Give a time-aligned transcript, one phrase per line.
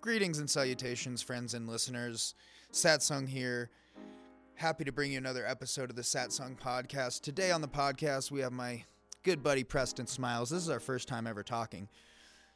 [0.00, 2.36] Greetings and salutations, friends and listeners.
[2.72, 3.68] Satsung here.
[4.54, 7.22] Happy to bring you another episode of the Satsung podcast.
[7.22, 8.84] Today on the podcast, we have my
[9.24, 10.50] good buddy Preston Smiles.
[10.50, 11.88] This is our first time ever talking.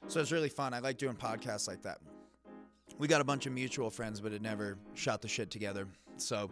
[0.06, 0.72] So it's really fun.
[0.72, 1.98] I like doing podcasts like that.
[2.98, 5.88] We got a bunch of mutual friends, but it never shot the shit together.
[6.18, 6.48] So,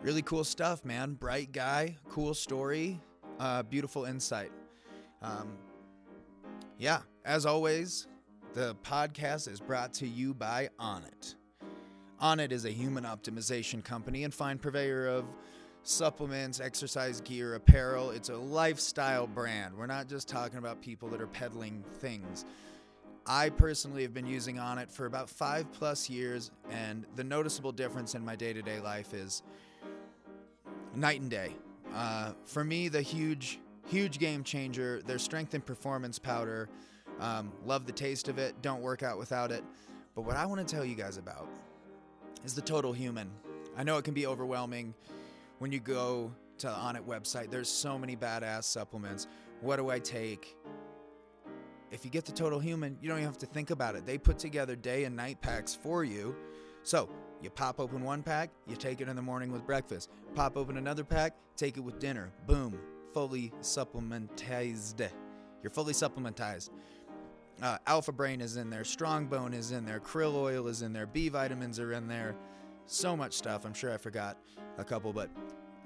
[0.00, 1.12] really cool stuff, man.
[1.12, 2.98] Bright guy, cool story,
[3.38, 4.52] uh, beautiful insight.
[5.20, 5.58] Um,
[6.78, 8.06] yeah, as always,
[8.56, 11.34] the podcast is brought to you by Onnit.
[12.22, 15.26] Onnit is a human optimization company and fine purveyor of
[15.82, 18.12] supplements, exercise gear, apparel.
[18.12, 19.76] It's a lifestyle brand.
[19.76, 22.46] We're not just talking about people that are peddling things.
[23.26, 28.14] I personally have been using Onnit for about five plus years, and the noticeable difference
[28.14, 29.42] in my day to day life is
[30.94, 31.54] night and day.
[31.94, 36.70] Uh, for me, the huge, huge game changer, their strength and performance powder.
[37.20, 39.64] Um, love the taste of it, don't work out without it.
[40.14, 41.48] But what I want to tell you guys about
[42.44, 43.30] is the total human.
[43.76, 44.94] I know it can be overwhelming
[45.58, 47.50] when you go to the Onnit website.
[47.50, 49.26] There's so many badass supplements.
[49.60, 50.56] What do I take?
[51.90, 54.04] If you get the total human, you don't even have to think about it.
[54.06, 56.34] They put together day and night packs for you.
[56.82, 57.08] So
[57.42, 60.10] you pop open one pack, you take it in the morning with breakfast.
[60.34, 62.32] Pop open another pack, take it with dinner.
[62.46, 62.78] Boom,
[63.12, 65.08] fully supplementized.
[65.62, 66.70] You're fully supplementized.
[67.62, 70.92] Uh, Alpha Brain is in there, Strong Bone is in there, krill oil is in
[70.92, 72.36] there, B vitamins are in there.
[72.86, 73.64] So much stuff.
[73.64, 74.38] I'm sure I forgot
[74.78, 75.30] a couple, but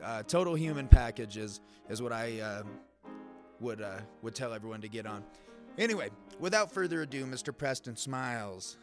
[0.02, 2.62] uh, total human package is, is what I uh,
[3.60, 5.24] would uh, would tell everyone to get on.
[5.78, 6.10] Anyway,
[6.40, 7.56] without further ado, Mr.
[7.56, 8.76] Preston Smiles.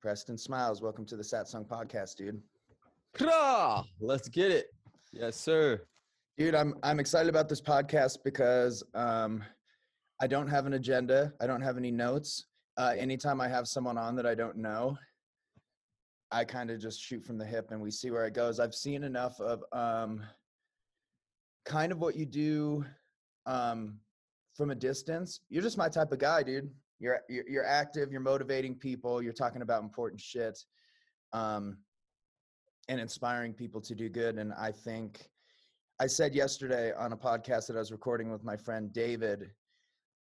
[0.00, 2.40] Preston Smiles, welcome to the Satsung podcast, dude.
[3.14, 3.84] Krah!
[4.00, 4.66] Let's get it.
[5.12, 5.80] Yes, sir.
[6.38, 9.42] Dude, I'm I'm excited about this podcast because um,
[10.22, 11.32] I don't have an agenda.
[11.40, 12.44] I don't have any notes.
[12.76, 14.96] Uh, anytime I have someone on that I don't know,
[16.30, 18.60] I kind of just shoot from the hip and we see where it goes.
[18.60, 20.22] I've seen enough of um,
[21.64, 22.84] kind of what you do
[23.46, 23.98] um,
[24.54, 25.40] from a distance.
[25.48, 26.70] You're just my type of guy, dude.
[27.00, 28.12] You're you're, active.
[28.12, 29.20] You're motivating people.
[29.20, 30.56] You're talking about important shit,
[31.32, 31.78] um,
[32.88, 34.38] and inspiring people to do good.
[34.38, 35.28] And I think
[36.00, 39.50] I said yesterday on a podcast that I was recording with my friend David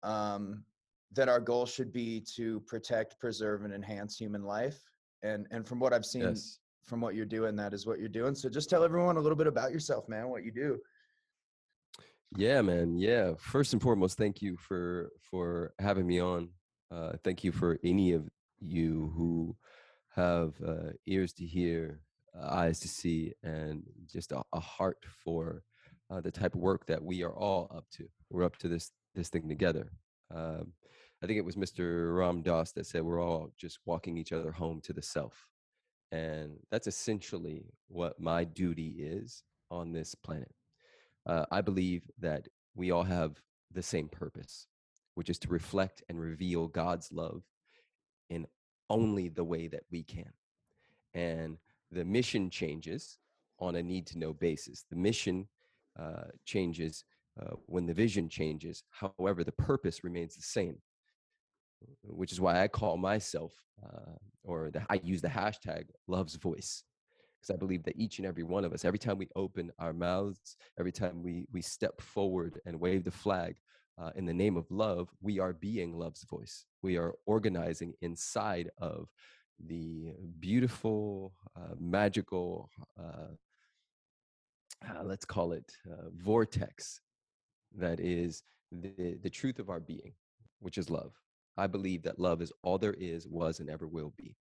[0.03, 0.65] um,
[1.13, 4.79] that our goal should be to protect, preserve, and enhance human life.
[5.23, 6.59] And and from what I've seen, Yes.
[6.85, 8.35] from what you're doing, that is what you're doing.
[8.35, 10.29] So just tell everyone a little bit about yourself, man.
[10.29, 10.79] What you do.
[12.37, 12.99] Yeah, man.
[12.99, 13.35] Yeah.
[13.39, 16.51] First and foremost, thank you for for having me on.
[16.91, 18.29] Uh, thank you for any of
[18.61, 19.57] you who
[20.15, 22.01] have uh, ears to hear,
[22.41, 25.63] eyes to see, and just a, a heart for
[26.11, 28.09] uh, the type of work that we are all up to.
[28.31, 29.93] We're up to this this thing together.
[30.35, 30.75] Um,
[31.23, 32.17] I think it was Mr.
[32.17, 35.49] Ram Dass that said we're all just walking each other home to the self,
[36.13, 40.49] and that's essentially what my duty is on this planet.
[41.27, 43.41] uh, I believe that we all have
[43.73, 44.67] the same purpose,
[45.15, 47.43] which is to reflect and reveal God's love
[48.31, 48.47] in
[48.91, 50.33] only the way that we can.
[51.15, 51.59] And
[51.93, 53.19] the mission changes
[53.59, 54.85] on a need to know basis.
[54.91, 55.49] The mission
[55.99, 57.05] uh, changes
[57.41, 58.83] uh, when the vision changes.
[58.91, 60.77] However, the purpose remains the same,
[62.03, 63.53] which is why I call myself,
[63.85, 66.85] uh, or the, I use the hashtag love's voice
[67.41, 69.93] because I believe that each and every one of us, every time we open our
[69.93, 73.57] mouths, every time we we step forward and wave the flag
[74.01, 76.65] uh, in the name of love, we are being love's voice.
[76.83, 79.09] We are organizing inside of
[79.67, 83.35] the beautiful, uh, magical, uh,
[84.89, 87.01] uh, let's call it uh, vortex
[87.77, 90.13] that is the the truth of our being,
[90.61, 91.13] which is love.
[91.57, 94.37] I believe that love is all there is, was, and ever will be.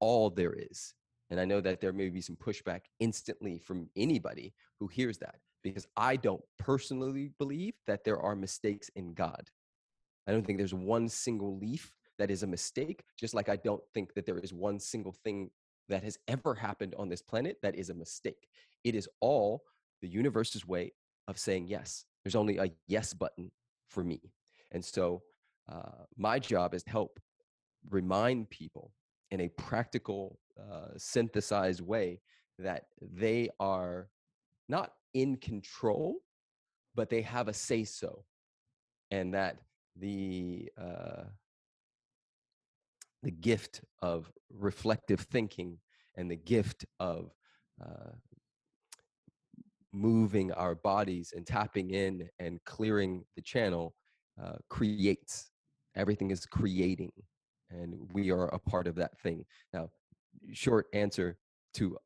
[0.00, 0.94] All there is.
[1.30, 5.36] And I know that there may be some pushback instantly from anybody who hears that
[5.62, 9.50] because I don't personally believe that there are mistakes in God.
[10.26, 13.82] I don't think there's one single leaf that is a mistake, just like I don't
[13.94, 15.50] think that there is one single thing
[15.88, 18.48] that has ever happened on this planet that is a mistake.
[18.84, 19.62] It is all
[20.02, 20.92] the universe's way
[21.28, 22.04] of saying yes.
[22.24, 23.50] There's only a yes button
[23.88, 24.20] for me.
[24.72, 25.22] And so
[25.70, 27.18] uh, my job is to help
[27.90, 28.92] remind people
[29.30, 32.20] in a practical, uh, synthesized way
[32.58, 34.08] that they are
[34.68, 36.16] not in control,
[36.94, 38.24] but they have a say so,
[39.10, 39.58] and that
[39.96, 41.24] the uh,
[43.22, 45.78] the gift of reflective thinking
[46.16, 47.32] and the gift of
[47.84, 48.12] uh,
[49.92, 53.94] moving our bodies and tapping in and clearing the channel
[54.42, 55.50] uh, creates
[55.96, 57.12] everything is creating
[57.70, 59.44] and we are a part of that thing.
[59.72, 59.90] Now
[60.52, 61.36] short answer
[61.74, 61.96] to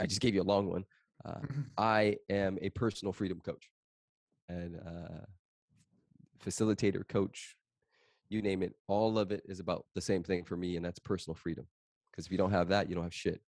[0.00, 0.84] i just gave you a long one
[1.24, 1.40] uh,
[1.78, 3.70] i am a personal freedom coach
[4.48, 5.24] and uh,
[6.44, 7.56] facilitator coach
[8.28, 10.98] you name it all of it is about the same thing for me and that's
[10.98, 11.66] personal freedom
[12.10, 13.40] because if you don't have that you don't have shit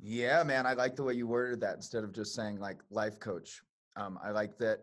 [0.00, 3.18] yeah man i like the way you worded that instead of just saying like life
[3.20, 3.62] coach
[3.96, 4.80] um, i like that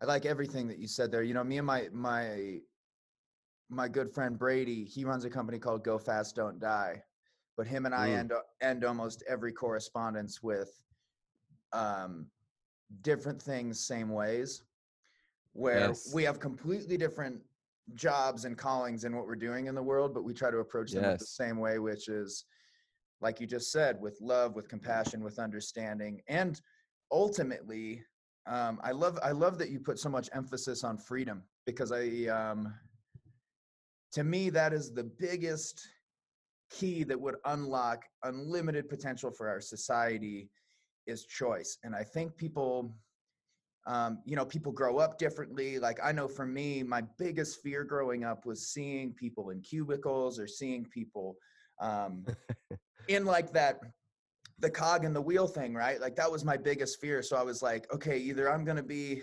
[0.00, 2.58] i like everything that you said there you know me and my my
[3.68, 7.02] my good friend brady he runs a company called go fast don't die
[7.56, 8.18] but him and i mm.
[8.18, 10.80] end end almost every correspondence with
[11.72, 12.26] um
[13.02, 14.62] different things same ways
[15.52, 16.12] where yes.
[16.14, 17.40] we have completely different
[17.94, 20.92] jobs and callings and what we're doing in the world, but we try to approach
[20.92, 21.20] them yes.
[21.20, 22.44] the same way, which is
[23.20, 26.60] like you just said, with love, with compassion, with understanding, and
[27.10, 28.02] ultimately,
[28.46, 32.26] um, I love I love that you put so much emphasis on freedom because I,
[32.26, 32.74] um,
[34.12, 35.86] to me, that is the biggest
[36.70, 40.50] key that would unlock unlimited potential for our society
[41.06, 42.94] is choice, and I think people
[43.86, 47.84] um, you know people grow up differently like i know for me my biggest fear
[47.84, 51.36] growing up was seeing people in cubicles or seeing people
[51.80, 52.24] um,
[53.08, 53.78] in like that
[54.58, 57.42] the cog and the wheel thing right like that was my biggest fear so i
[57.42, 59.22] was like okay either i'm going to be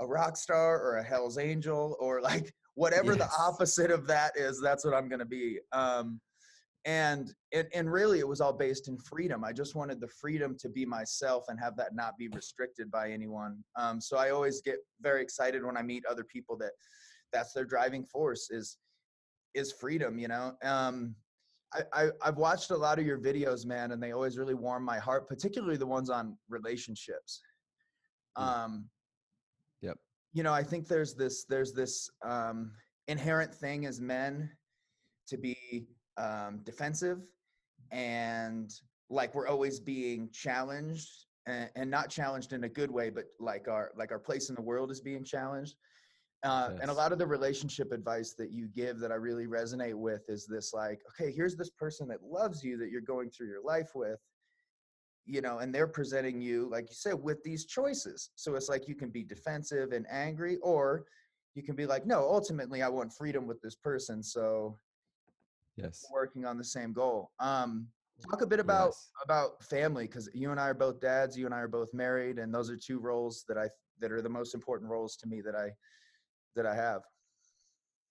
[0.00, 3.18] a rock star or a hell's angel or like whatever yes.
[3.18, 6.20] the opposite of that is that's what i'm going to be um,
[6.86, 9.44] and and, and really it was all based in freedom.
[9.44, 13.10] I just wanted the freedom to be myself and have that not be restricted by
[13.10, 13.62] anyone.
[13.76, 16.70] Um, so i always get very excited when i meet other people that
[17.32, 18.78] that's their driving force is
[19.54, 20.54] is freedom you know?
[20.62, 21.14] Um,
[21.74, 24.84] I, I i've watched a lot of your videos man and they always really warm
[24.84, 27.40] my heart particularly the ones on relationships.
[28.38, 28.42] Mm.
[28.42, 28.84] um
[29.80, 29.98] yep.
[30.32, 32.70] you know i think there's this there's this um
[33.08, 34.50] inherent thing as men
[35.26, 37.22] to be um, defensive
[37.92, 38.72] and
[39.10, 43.68] like we're always being challenged and, and, not challenged in a good way but like
[43.68, 45.76] our like our place in the world is being challenged
[46.42, 46.80] uh, yes.
[46.82, 50.22] and a lot of the relationship advice that you give that i really resonate with
[50.28, 53.62] is this like okay here's this person that loves you that you're going through your
[53.62, 54.18] life with
[55.26, 58.88] you know and they're presenting you like you said with these choices so it's like
[58.88, 61.04] you can be defensive and angry or
[61.54, 64.78] you can be like no ultimately i want freedom with this person so
[65.76, 66.06] yes.
[66.12, 67.86] working on the same goal um
[68.30, 69.08] talk a bit about yes.
[69.24, 72.38] about family because you and i are both dads you and i are both married
[72.38, 73.68] and those are two roles that i
[74.00, 75.70] that are the most important roles to me that i
[76.56, 77.02] that i have.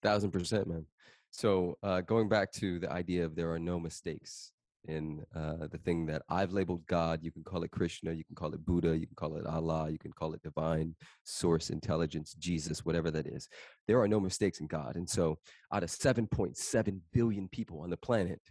[0.01, 0.85] Thousand percent man.
[1.31, 4.53] So uh, going back to the idea of there are no mistakes
[4.87, 7.19] in uh, the thing that I've labeled God.
[7.21, 9.89] You can call it Krishna, you can call it Buddha, you can call it Allah,
[9.89, 13.47] you can call it divine source, intelligence, Jesus, whatever that is.
[13.87, 14.95] There are no mistakes in God.
[14.95, 15.37] And so,
[15.73, 18.41] out of 7.7 billion people on the planet,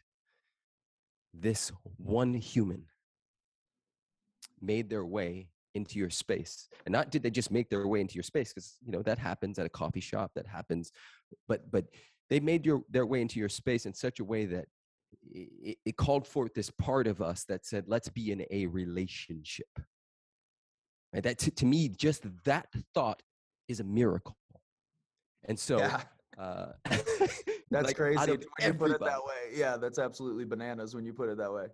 [1.33, 2.85] this one human
[4.61, 8.15] made their way into your space and not did they just make their way into
[8.15, 10.93] your space because you know that happens at a coffee shop that happens
[11.49, 11.85] but but
[12.31, 14.67] they made your their way into your space in such a way that
[15.31, 19.69] it, it called forth this part of us that said, let's be in a relationship.
[21.13, 23.23] And that to, to me, just that thought
[23.69, 24.37] is a miracle.
[25.45, 26.01] And so, yeah.
[26.39, 26.73] uh,
[27.71, 28.19] that's like, crazy.
[28.19, 31.53] When you put it that way, yeah, that's absolutely bananas when you put it that
[31.53, 31.67] way.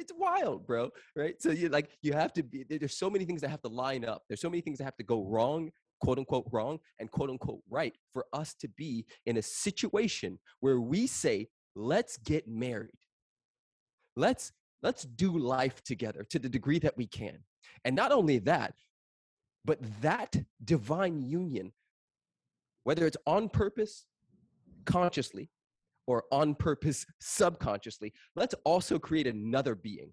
[0.00, 0.90] It's wild, bro.
[1.14, 1.40] Right?
[1.40, 2.64] So you like you have to be.
[2.68, 4.22] There's so many things that have to line up.
[4.28, 5.70] There's so many things that have to go wrong
[6.00, 10.80] quote unquote wrong and quote unquote right for us to be in a situation where
[10.80, 12.90] we say let's get married.
[14.16, 14.52] Let's
[14.82, 17.38] let's do life together to the degree that we can.
[17.84, 18.74] And not only that,
[19.64, 21.72] but that divine union,
[22.84, 24.04] whether it's on purpose,
[24.84, 25.50] consciously,
[26.06, 30.12] or on purpose, subconsciously, let's also create another being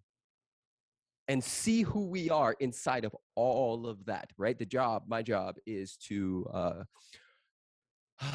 [1.28, 4.58] and see who we are inside of all of that, right?
[4.58, 6.84] The job, my job is to uh,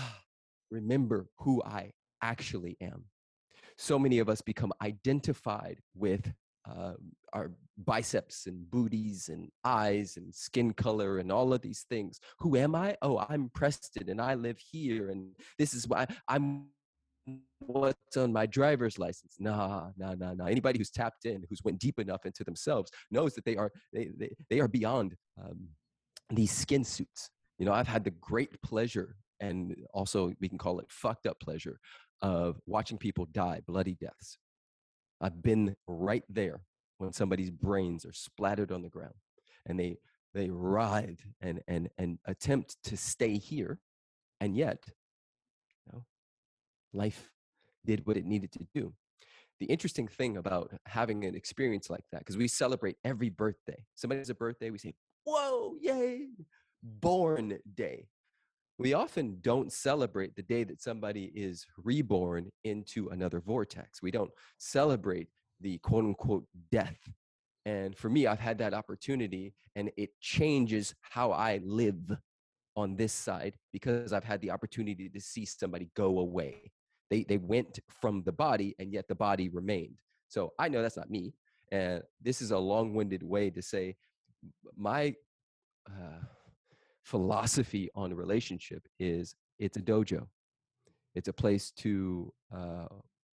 [0.71, 1.93] remember who I
[2.23, 3.05] actually am
[3.79, 6.33] so many of us become identified with
[6.69, 6.95] uh,
[7.33, 7.51] our
[7.85, 12.19] biceps and booties and eyes and skin color and all of these things.
[12.39, 12.97] Who am I?
[13.03, 16.67] Oh, I'm Preston and I live here and this is why I'm
[17.59, 19.37] what's on my driver's license.
[19.39, 20.47] Nah, nah, nah, nah.
[20.47, 24.11] Anybody who's tapped in, who's went deep enough into themselves, knows that they are they
[24.17, 25.69] they, they are beyond um,
[26.31, 27.31] these skin suits.
[27.59, 31.39] You know, I've had the great pleasure and also we can call it fucked up
[31.41, 31.79] pleasure
[32.23, 34.39] of watching people die bloody deaths.
[35.21, 36.61] I've been right there
[36.99, 39.15] when somebody's brains are splattered on the ground
[39.67, 39.99] and they
[40.35, 43.81] they writhe and and and attempt to stay here
[44.41, 44.85] and yet
[45.87, 46.05] you know,
[46.93, 47.31] life
[47.85, 48.93] did what it needed to do.
[49.61, 53.87] The interesting thing about having an experience like that, because we celebrate every birthday.
[53.95, 54.95] Somebody has a birthday, we say,
[55.25, 56.29] Whoa, yay,
[56.83, 58.09] born day.
[58.79, 64.03] We often don't celebrate the day that somebody is reborn into another vortex.
[64.03, 65.29] We don't celebrate
[65.61, 66.99] the quote unquote death.
[67.65, 72.17] And for me, I've had that opportunity and it changes how I live
[72.77, 76.71] on this side because I've had the opportunity to see somebody go away.
[77.11, 79.97] They, they went from the body and yet the body remained.
[80.29, 81.33] So I know that's not me.
[81.73, 83.97] And this is a long winded way to say
[84.77, 85.15] my
[85.89, 86.21] uh,
[87.07, 90.27] philosophy on relationship is it's a dojo.
[91.15, 92.87] It's a place to uh,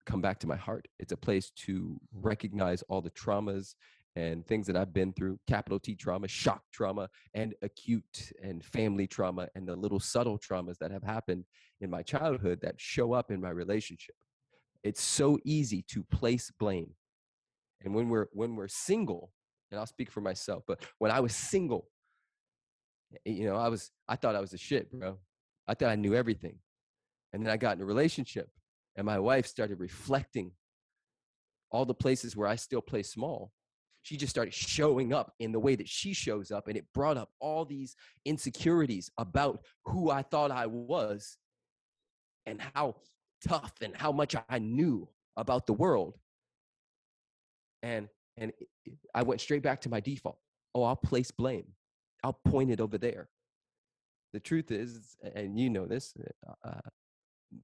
[0.07, 0.87] come back to my heart.
[1.01, 3.75] It's a place to recognize all the traumas
[4.15, 9.07] and things that I've been through capital T trauma, shock trauma, and acute and family
[9.07, 11.45] trauma, and the little subtle traumas that have happened
[11.81, 14.15] in my childhood that show up in my relationship.
[14.85, 16.95] It's so easy to place blame.
[17.85, 19.33] And when we're when we're single,
[19.71, 21.89] and I'll speak for myself, but when I was single,
[23.25, 25.19] you know, I was I thought I was a shit, bro.
[25.69, 26.59] I thought I knew everything.
[27.33, 28.49] And then I got in a relationship
[28.97, 30.53] and my wife started reflecting
[31.71, 33.53] all the places where I still play small
[34.07, 36.69] she just started showing up in the way that she shows up.
[36.69, 41.39] And it brought up all these insecurities about who I thought I was
[42.47, 42.95] and how
[43.45, 46.19] tough and how much I knew about the world.
[47.83, 48.53] And and
[48.87, 50.39] eh, I went straight back to my default.
[50.73, 51.67] Oh, I'll place blame.
[52.27, 53.29] I'll point it over there.
[54.33, 56.15] The truth is, and you know this,
[56.47, 56.89] uh, uh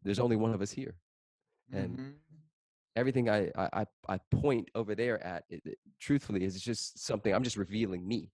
[0.05, 0.95] there's only one of us here.
[1.73, 2.11] And mm-hmm
[2.97, 7.43] everything I, I I point over there at, it, it, truthfully, is just something I'm
[7.43, 8.31] just revealing me.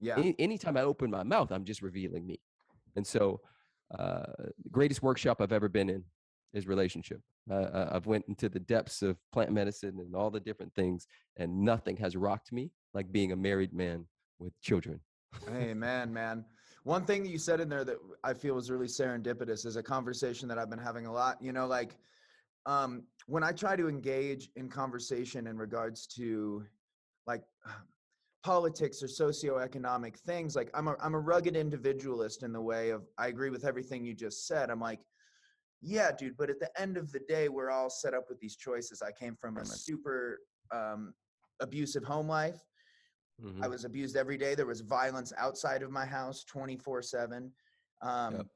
[0.00, 0.18] Yeah.
[0.18, 2.40] Any, anytime I open my mouth, I'm just revealing me.
[2.96, 3.40] And so,
[3.96, 4.24] uh,
[4.62, 6.02] the greatest workshop I've ever been in
[6.52, 7.20] is relationship.
[7.50, 11.60] Uh, I've went into the depths of plant medicine and all the different things, and
[11.60, 14.06] nothing has rocked me like being a married man
[14.38, 15.00] with children.
[15.48, 16.44] Amen, man.
[16.84, 19.82] One thing that you said in there that I feel was really serendipitous is a
[19.82, 21.40] conversation that I've been having a lot.
[21.40, 21.96] You know, like
[22.66, 26.64] um, when I try to engage in conversation in regards to
[27.26, 27.42] like
[28.42, 33.02] politics or socioeconomic things, like I'm a I'm a rugged individualist in the way of
[33.18, 34.68] I agree with everything you just said.
[34.68, 35.00] I'm like,
[35.80, 38.56] yeah, dude, but at the end of the day, we're all set up with these
[38.56, 39.02] choices.
[39.02, 40.40] I came from a super
[40.72, 41.14] um,
[41.60, 42.58] abusive home life.
[43.42, 43.64] Mm-hmm.
[43.64, 44.54] I was abused every day.
[44.54, 47.50] There was violence outside of my house 24 7.
[48.02, 48.46] Um, yep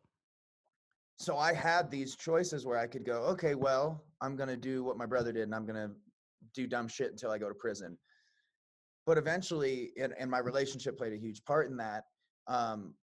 [1.18, 4.84] so I had these choices where I could go, okay, well, I'm going to do
[4.84, 5.94] what my brother did and I'm going to
[6.54, 7.96] do dumb shit until I go to prison.
[9.06, 12.04] But eventually, and, and my relationship played a huge part in that.
[12.48, 12.94] Um,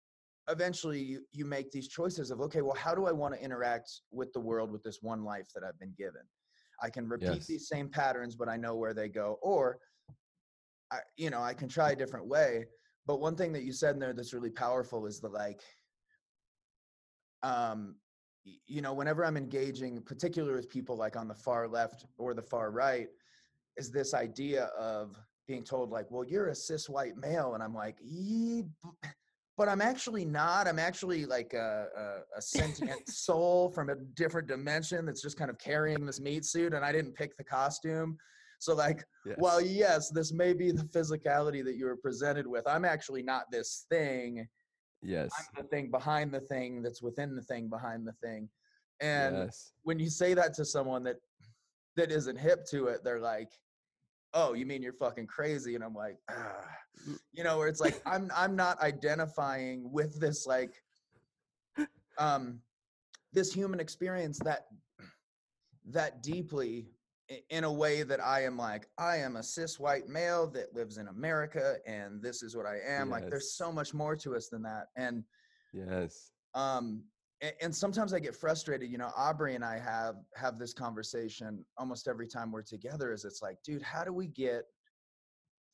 [0.50, 3.90] eventually, you, you make these choices of, okay, well, how do I want to interact
[4.10, 6.22] with the world with this one life that I've been given?
[6.82, 7.46] I can repeat yes.
[7.46, 9.38] these same patterns, but I know where they go.
[9.42, 9.78] Or,
[10.92, 12.66] I, you know, I can try a different way.
[13.06, 15.60] But one thing that you said in there that's really powerful is the like,
[17.42, 17.96] um,
[18.44, 22.42] you know, whenever I'm engaging, particularly with people like on the far left or the
[22.42, 23.08] far right,
[23.76, 25.16] is this idea of
[25.48, 27.54] being told like, well, you're a cis white male.
[27.54, 27.98] And I'm like,
[29.56, 30.68] but I'm actually not.
[30.68, 35.50] I'm actually like a, a, a sentient soul from a different dimension that's just kind
[35.50, 38.16] of carrying this meat suit and I didn't pick the costume.
[38.62, 39.36] So like, yes.
[39.38, 42.66] well, yes, this may be the physicality that you were presented with.
[42.66, 44.46] I'm actually not this thing
[45.02, 45.30] Yes.
[45.36, 48.48] I'm the thing behind the thing that's within the thing behind the thing.
[49.00, 49.72] And yes.
[49.82, 51.16] when you say that to someone that
[51.96, 53.50] that isn't hip to it, they're like,
[54.32, 56.64] "Oh, you mean you're fucking crazy?" And I'm like, ah.
[57.32, 60.74] you know, where it's like I'm I'm not identifying with this like
[62.18, 62.60] um
[63.32, 64.66] this human experience that
[65.86, 66.86] that deeply
[67.50, 70.98] in a way that I am like, I am a cis white male that lives
[70.98, 73.08] in America and this is what I am.
[73.08, 73.20] Yes.
[73.20, 74.86] Like there's so much more to us than that.
[74.96, 75.24] And
[75.72, 76.30] yes.
[76.54, 77.04] Um
[77.40, 81.64] and, and sometimes I get frustrated, you know, Aubrey and I have have this conversation
[81.78, 84.64] almost every time we're together is it's like, dude, how do we get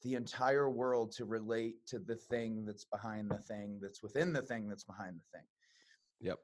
[0.02, 4.42] the entire world to relate to the thing that's behind the thing that's within the
[4.42, 5.46] thing that's behind the thing?
[6.20, 6.38] Yep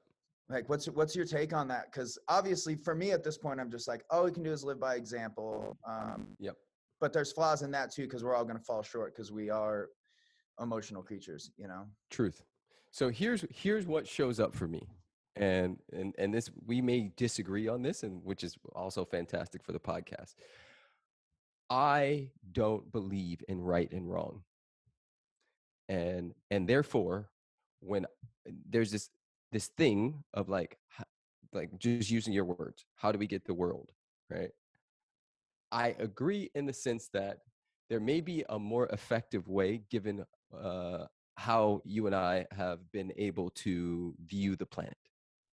[0.49, 1.91] like what's what's your take on that?
[1.91, 4.65] Because obviously for me at this point i'm just like all we can do is
[4.65, 6.57] live by example um yep.
[7.01, 9.51] but there's flaws in that too because we're all going to fall short because we
[9.51, 9.89] are
[10.61, 11.85] emotional creatures you know?
[12.11, 12.43] Truth.
[12.91, 14.87] So here's here's what shows up for me
[15.37, 19.73] and and and this we may disagree on this and which is also fantastic for
[19.73, 20.35] the podcast.
[21.71, 24.43] I don't believe in right and wrong.
[25.89, 27.31] And and therefore
[27.81, 28.07] when
[28.69, 29.11] there's this
[29.55, 30.77] this thing of like
[31.53, 33.93] like just using your words, how do we get the world,
[34.29, 34.51] right?
[35.71, 37.39] I agree in the sense that
[37.89, 41.05] there may be a more effective way given uh,
[41.37, 44.97] how you and I have been able to view the planet,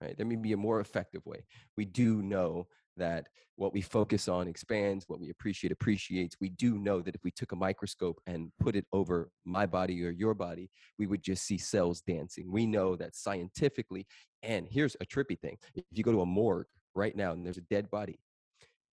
[0.01, 0.17] right?
[0.17, 1.45] There may be a more effective way.
[1.77, 2.67] We do know
[2.97, 6.35] that what we focus on expands, what we appreciate appreciates.
[6.39, 10.03] We do know that if we took a microscope and put it over my body
[10.03, 12.51] or your body, we would just see cells dancing.
[12.51, 14.07] We know that scientifically,
[14.41, 17.57] and here's a trippy thing if you go to a morgue right now and there's
[17.57, 18.19] a dead body,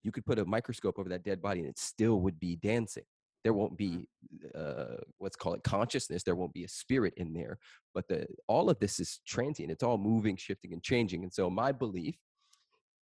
[0.02, 3.04] you could put a microscope over that dead body and it still would be dancing.
[3.44, 4.08] There won't be
[4.54, 6.22] uh, what's called consciousness.
[6.22, 7.58] There won't be a spirit in there.
[7.94, 9.70] But the all of this is transient.
[9.70, 11.22] It's all moving, shifting, and changing.
[11.22, 12.16] And so my belief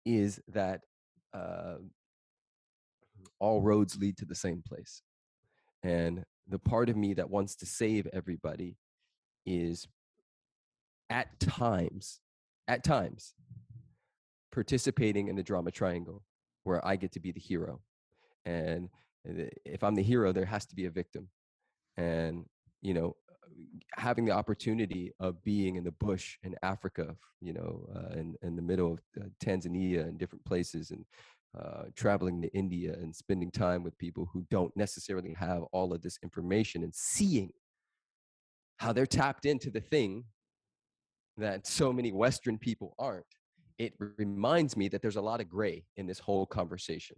[0.06, 0.80] is that
[1.34, 1.74] uh,
[3.38, 5.02] all roads lead to the same place.
[5.82, 8.76] And the part of me that wants to save everybody
[9.44, 9.86] is
[11.10, 12.20] at times,
[12.68, 13.34] at times,
[14.52, 16.22] participating in the drama triangle
[16.64, 17.80] where I get to be the hero.
[18.44, 18.88] And
[19.64, 21.28] if I'm the hero, there has to be a victim.
[21.96, 22.46] And,
[22.80, 23.16] you know,
[23.94, 28.56] having the opportunity of being in the bush in Africa, you know, uh, in, in
[28.56, 31.04] the middle of uh, Tanzania and different places and
[31.58, 36.02] uh, traveling to India and spending time with people who don't necessarily have all of
[36.02, 37.50] this information and seeing
[38.78, 40.24] how they're tapped into the thing
[41.38, 43.24] that so many Western people aren't,
[43.78, 47.16] it reminds me that there's a lot of gray in this whole conversation.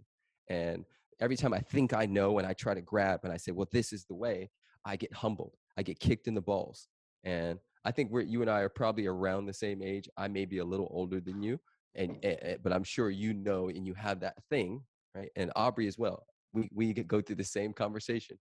[0.49, 0.85] And
[1.19, 3.67] every time I think I know and I try to grab and I say, well,
[3.71, 4.49] this is the way,
[4.85, 5.55] I get humbled.
[5.79, 6.89] I get kicked in the balls.
[7.23, 10.09] And I think we're, you and I are probably around the same age.
[10.17, 11.57] I may be a little older than you,
[11.95, 14.83] and, and but I'm sure you know and you have that thing,
[15.15, 15.29] right?
[15.37, 16.25] And Aubrey as well.
[16.51, 18.37] We we go through the same conversation.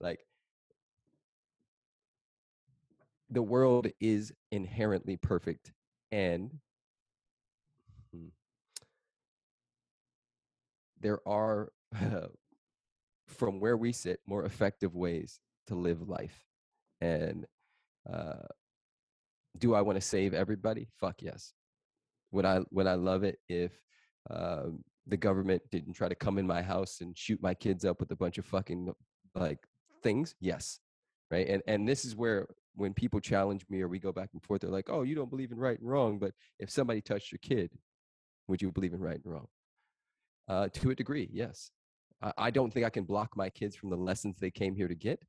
[0.00, 0.20] Like
[3.28, 5.72] the world is inherently perfect
[6.10, 6.50] and
[8.12, 8.28] hmm,
[11.00, 11.70] there are
[13.26, 16.49] from where we sit more effective ways to live life
[17.00, 17.46] and
[18.12, 18.46] uh,
[19.58, 20.88] do i want to save everybody?
[20.98, 21.52] Fuck yes.
[22.32, 23.72] Would i would i love it if
[24.30, 24.66] uh,
[25.06, 28.10] the government didn't try to come in my house and shoot my kids up with
[28.10, 28.92] a bunch of fucking
[29.34, 29.58] like
[30.02, 30.34] things?
[30.40, 30.80] Yes
[31.30, 31.48] right?
[31.48, 34.62] And and this is where when people challenge me or we go back and forth
[34.62, 37.40] they're like oh you don't believe in right and wrong but if somebody touched your
[37.42, 37.70] kid
[38.48, 39.46] would you believe in right and wrong?
[40.48, 41.70] Uh, to a degree yes.
[42.22, 44.88] I, I don't think i can block my kids from the lessons they came here
[44.88, 45.22] to get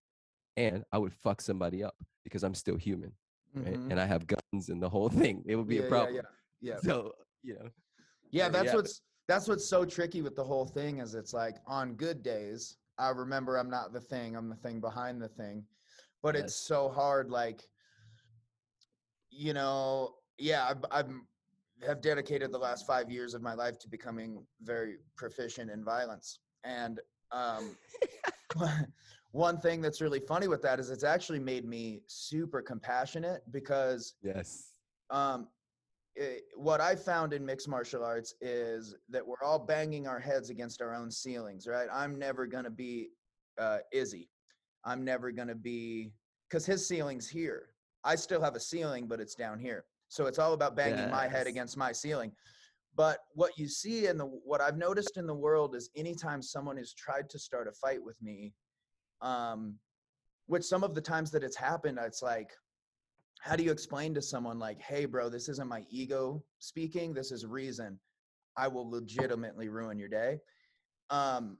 [0.57, 3.11] and I would fuck somebody up because I'm still human,
[3.55, 3.73] right?
[3.73, 3.91] Mm-hmm.
[3.91, 5.43] And I have guns and the whole thing.
[5.45, 6.15] It would be yeah, a problem.
[6.15, 6.21] Yeah,
[6.61, 6.79] yeah, yeah.
[6.81, 7.69] So you know.
[8.31, 8.75] Yeah, that's yeah.
[8.75, 12.77] what's that's what's so tricky with the whole thing is it's like on good days
[12.97, 15.63] I remember I'm not the thing, I'm the thing behind the thing,
[16.21, 16.43] but yes.
[16.43, 17.31] it's so hard.
[17.31, 17.61] Like,
[19.31, 21.11] you know, yeah, I've, I've
[21.87, 26.37] have dedicated the last five years of my life to becoming very proficient in violence
[26.63, 26.99] and
[27.31, 27.75] um
[29.31, 34.15] one thing that's really funny with that is it's actually made me super compassionate because
[34.21, 34.73] yes.
[35.09, 35.47] um
[36.15, 40.49] it, what i found in mixed martial arts is that we're all banging our heads
[40.49, 41.87] against our own ceilings right?
[41.91, 43.09] I'm never going to be
[43.57, 44.29] uh izzy.
[44.83, 46.11] I'm never going to be
[46.49, 47.69] because his ceiling's here.
[48.03, 49.85] I still have a ceiling but it's down here.
[50.09, 51.11] So it's all about banging yes.
[51.11, 52.33] my head against my ceiling.
[52.93, 56.75] But what you see in the what i've noticed in the world is anytime someone
[56.75, 58.53] has tried to start a fight with me
[59.21, 59.75] um
[60.47, 62.51] which some of the times that it's happened it's like
[63.41, 67.31] how do you explain to someone like hey bro this isn't my ego speaking this
[67.31, 67.99] is reason.
[68.57, 70.39] I will legitimately ruin your day.
[71.09, 71.57] Um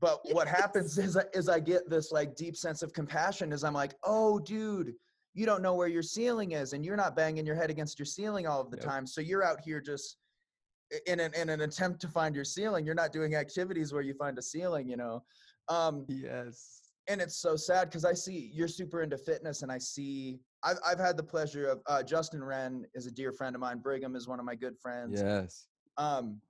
[0.00, 3.74] but what happens is is i get this like deep sense of compassion is i'm
[3.74, 4.94] like oh dude
[5.34, 8.06] you don't know where your ceiling is and you're not banging your head against your
[8.06, 8.86] ceiling all of the yep.
[8.86, 10.16] time so you're out here just
[11.06, 14.14] in an, in an attempt to find your ceiling you're not doing activities where you
[14.14, 15.22] find a ceiling you know?
[15.68, 16.79] Um yes
[17.10, 20.78] and it's so sad because I see you're super into fitness, and I see I've
[20.86, 23.78] I've had the pleasure of uh, Justin Wren is a dear friend of mine.
[23.78, 25.20] Brigham is one of my good friends.
[25.20, 25.66] Yes.
[25.98, 26.40] Um,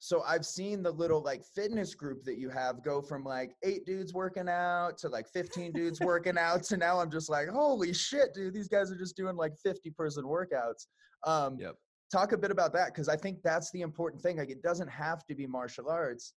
[0.00, 3.86] so I've seen the little like fitness group that you have go from like eight
[3.86, 7.94] dudes working out to like 15 dudes working out to now I'm just like, holy
[7.94, 10.86] shit, dude, these guys are just doing like 50 person workouts.
[11.24, 11.76] Um, yep.
[12.12, 14.36] Talk a bit about that because I think that's the important thing.
[14.36, 16.34] Like, it doesn't have to be martial arts,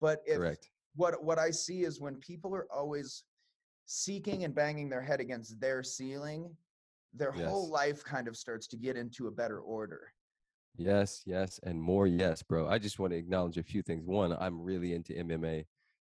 [0.00, 3.24] but if Correct what what I see is when people are always
[3.86, 6.50] seeking and banging their head against their ceiling,
[7.12, 7.48] their yes.
[7.48, 10.12] whole life kind of starts to get into a better order.
[10.76, 12.68] Yes, yes, and more yes, bro.
[12.68, 14.06] I just want to acknowledge a few things.
[14.06, 15.66] One, I'm really into MMA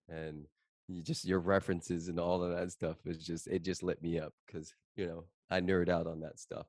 [0.09, 0.45] and
[0.87, 4.19] you just your references and all of that stuff is just it just lit me
[4.19, 6.65] up because you know I nerd out on that stuff.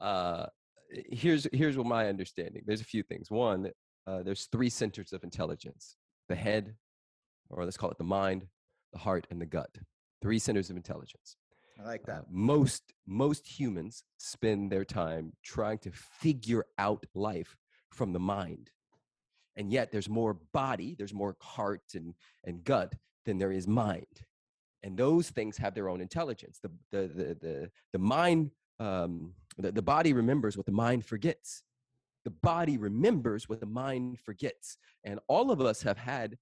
[0.00, 0.46] Uh
[0.90, 2.62] here's here's what my understanding.
[2.66, 3.30] There's a few things.
[3.30, 3.70] One,
[4.06, 5.96] uh, there's three centers of intelligence:
[6.28, 6.74] the head,
[7.50, 8.46] or let's call it the mind,
[8.92, 9.78] the heart, and the gut.
[10.22, 11.36] Three centers of intelligence.
[11.78, 12.24] I like Uh, that.
[12.30, 17.56] most most humans spend their time trying to figure out life
[17.90, 18.70] from the mind,
[19.56, 24.26] and yet there's more body, there's more heart and and gut than there is mind,
[24.82, 26.58] and those things have their own intelligence.
[26.62, 31.62] The the the the, the mind, um, the, the body remembers what the mind forgets.
[32.24, 36.36] The body remembers what the mind forgets, and all of us have had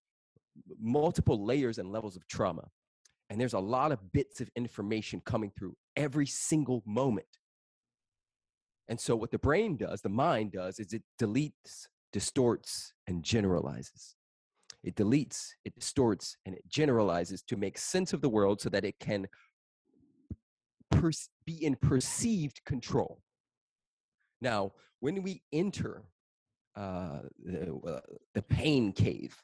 [0.81, 2.69] multiple layers and levels of trauma
[3.31, 7.27] and there's a lot of bits of information coming through every single moment.
[8.89, 14.17] And so, what the brain does, the mind does, is it deletes, distorts, and generalizes.
[14.83, 18.85] It deletes, it distorts, and it generalizes to make sense of the world so that
[18.85, 19.27] it can
[20.91, 23.21] perce- be in perceived control.
[24.41, 26.05] Now, when we enter
[26.77, 28.01] uh, the, uh,
[28.35, 29.37] the pain cave,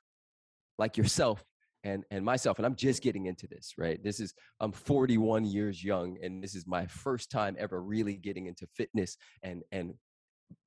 [0.78, 1.44] like yourself
[1.84, 4.02] and and myself and i'm just getting into this right?
[4.02, 8.46] This is i'm 41 years young and this is my first time ever really getting
[8.46, 9.94] into fitness and and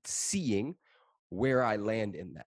[0.05, 0.75] seeing
[1.29, 2.45] where i land in that.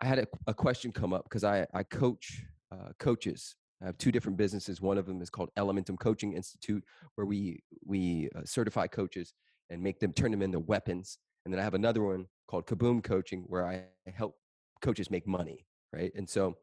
[0.00, 2.42] I had a, a question come up because i i coach
[2.72, 3.56] uh, coaches.
[3.82, 4.80] I have two different businesses.
[4.80, 6.82] One of them is called elementum coaching institute
[7.14, 9.34] where we we uh, certify coaches
[9.70, 13.02] and make them turn them into weapons and then i have another one called kaboom
[13.02, 13.82] coaching where i
[14.14, 14.36] help
[14.82, 15.64] coaches make money
[15.96, 16.56] right and so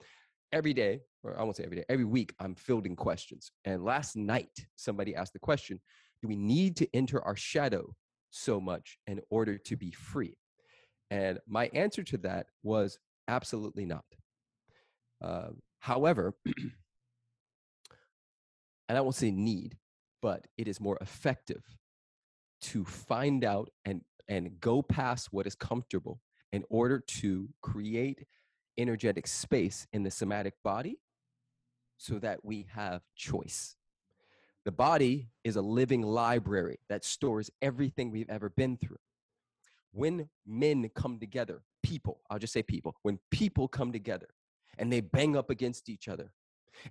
[0.54, 3.52] every day, or I won't say every day, every week, I'm fielding questions.
[3.66, 5.82] And last night, somebody asked the question
[6.22, 7.94] Do we need to enter our shadow
[8.30, 10.38] so much in order to be free?
[11.12, 14.06] And my answer to that was absolutely not.
[15.22, 16.34] Uh, however,
[18.88, 19.78] and I won't say need,
[20.22, 21.64] but it is more effective
[22.62, 28.26] to find out and, and go past what is comfortable in order to create
[28.78, 31.00] energetic space in the somatic body
[31.98, 33.76] so that we have choice.
[34.66, 39.00] The body is a living library that stores everything we've ever been through.
[39.92, 44.30] When men come together, people, I'll just say people, when people come together
[44.78, 46.32] and they bang up against each other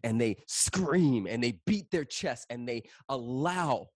[0.04, 3.88] and they scream and they beat their chest and they allow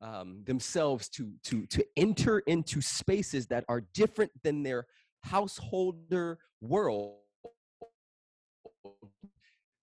[0.00, 4.86] um, themselves to, to, to enter into spaces that are different than their
[5.22, 7.16] householder world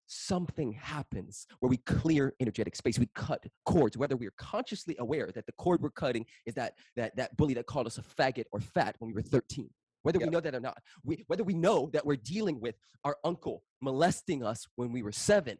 [0.08, 5.46] something happens where we clear energetic space we cut cords whether we're consciously aware that
[5.46, 8.60] the cord we're cutting is that that that bully that called us a faggot or
[8.60, 9.70] fat when we were 13
[10.04, 13.16] whether we know that or not we, whether we know that we're dealing with our
[13.24, 15.58] uncle molesting us when we were seven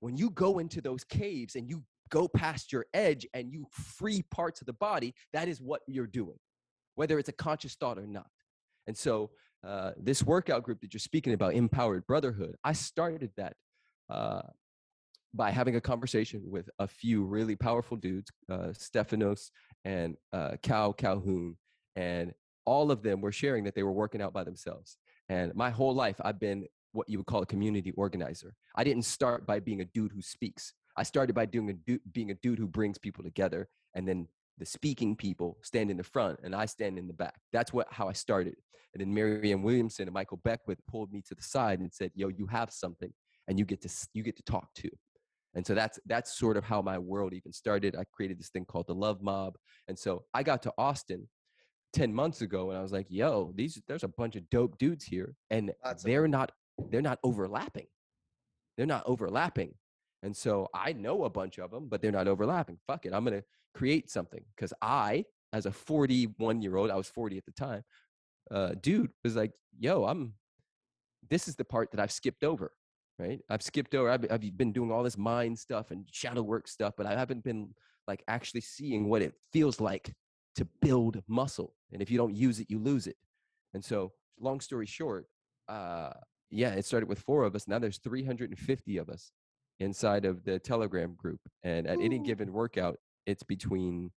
[0.00, 4.22] when you go into those caves and you go past your edge and you free
[4.30, 6.38] parts of the body that is what you're doing
[6.94, 8.26] whether it's a conscious thought or not.
[8.86, 9.30] And so
[9.66, 13.54] uh, this workout group that you're speaking about, Empowered Brotherhood, I started that
[14.10, 14.42] uh,
[15.32, 19.50] by having a conversation with a few really powerful dudes, uh, Stephanos
[19.84, 21.56] and uh, Cal Calhoun,
[21.96, 22.32] and
[22.66, 24.96] all of them were sharing that they were working out by themselves.
[25.28, 28.54] And my whole life, I've been what you would call a community organizer.
[28.76, 30.72] I didn't start by being a dude who speaks.
[30.96, 34.28] I started by doing a du- being a dude who brings people together, and then
[34.58, 37.40] the speaking people stand in the front, and I stand in the back.
[37.52, 38.54] That's what how I started.
[38.94, 42.28] And then Marianne Williamson and Michael Beckwith pulled me to the side and said, "Yo,
[42.28, 43.12] you have something,
[43.48, 44.90] and you get to you get to talk to."
[45.54, 47.96] And so that's that's sort of how my world even started.
[47.96, 49.56] I created this thing called the Love Mob,
[49.88, 51.28] and so I got to Austin
[51.92, 55.04] ten months ago, and I was like, "Yo, these there's a bunch of dope dudes
[55.04, 56.52] here, and Lots they're not
[56.90, 57.86] they're not overlapping.
[58.76, 59.74] They're not overlapping."
[60.24, 62.78] And so I know a bunch of them, but they're not overlapping.
[62.86, 67.08] Fuck it, I'm gonna create something because I, as a 41 year old, I was
[67.08, 67.84] 40 at the time,
[68.50, 70.34] uh, dude was like, "Yo, I'm.
[71.30, 72.72] This is the part that I've skipped over,
[73.18, 73.40] right?
[73.50, 74.10] I've skipped over.
[74.10, 77.44] I've, I've been doing all this mind stuff and shadow work stuff, but I haven't
[77.44, 77.74] been
[78.06, 80.14] like actually seeing what it feels like
[80.56, 81.74] to build muscle.
[81.92, 83.16] And if you don't use it, you lose it.
[83.72, 85.26] And so, long story short,
[85.68, 86.10] uh,
[86.50, 87.66] yeah, it started with four of us.
[87.66, 89.32] Now there's 350 of us
[89.80, 94.10] inside of the Telegram group, and at any given workout, it's between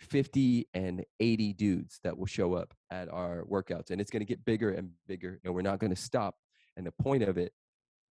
[0.00, 4.26] 50 and 80 dudes that will show up at our workouts and it's going to
[4.26, 6.34] get bigger and bigger and we're not going to stop
[6.76, 7.52] and the point of it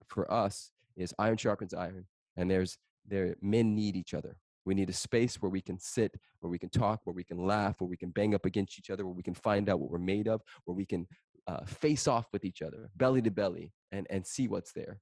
[0.07, 4.37] for us is iron sharpens iron and there's there men need each other.
[4.65, 7.37] We need a space where we can sit where we can talk where we can
[7.37, 9.89] laugh where we can bang up against each other where we can find out what
[9.89, 11.07] we're made of where we can
[11.47, 14.99] uh, face off with each other belly to belly and and see what's there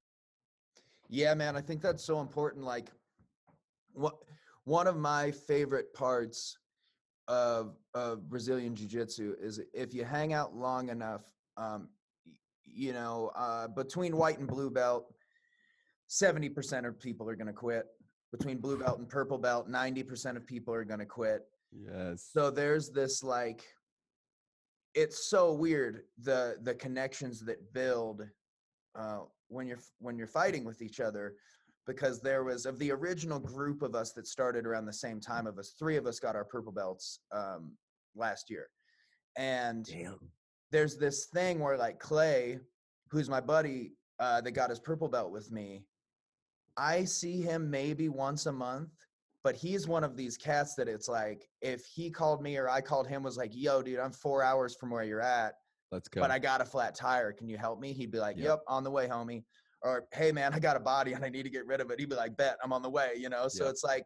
[1.08, 2.64] Yeah, man, I think that's so important.
[2.64, 2.90] Like,
[3.92, 4.14] what
[4.64, 6.58] one of my favorite parts
[7.28, 11.22] of of Brazilian Jiu Jitsu is if you hang out long enough,
[11.56, 11.88] um,
[12.64, 15.14] you know, uh, between white and blue belt,
[16.08, 17.86] seventy percent of people are going to quit.
[18.32, 21.42] Between blue belt and purple belt, ninety percent of people are going to quit.
[21.72, 22.28] Yes.
[22.32, 23.62] So there's this like,
[24.94, 28.26] it's so weird the the connections that build
[28.94, 31.34] uh, when you're when you're fighting with each other
[31.86, 35.46] because there was of the original group of us that started around the same time
[35.46, 37.72] of us three of us got our purple belts um,
[38.14, 38.68] last year
[39.36, 40.18] and Damn.
[40.72, 42.58] there's this thing where like clay
[43.10, 45.84] who's my buddy uh, that got his purple belt with me
[46.76, 48.90] i see him maybe once a month
[49.44, 52.80] but he's one of these cats that it's like if he called me or i
[52.80, 55.54] called him was like yo dude i'm four hours from where you're at
[55.92, 56.20] Let's go.
[56.20, 57.32] but I got a flat tire.
[57.32, 57.92] Can you help me?
[57.92, 58.46] He'd be like, Yep.
[58.46, 59.44] Yep, on the way, homie.
[59.82, 62.00] Or hey man, I got a body and I need to get rid of it.
[62.00, 63.46] He'd be like, Bet, I'm on the way, you know?
[63.48, 63.72] So Yep.
[63.72, 64.04] it's like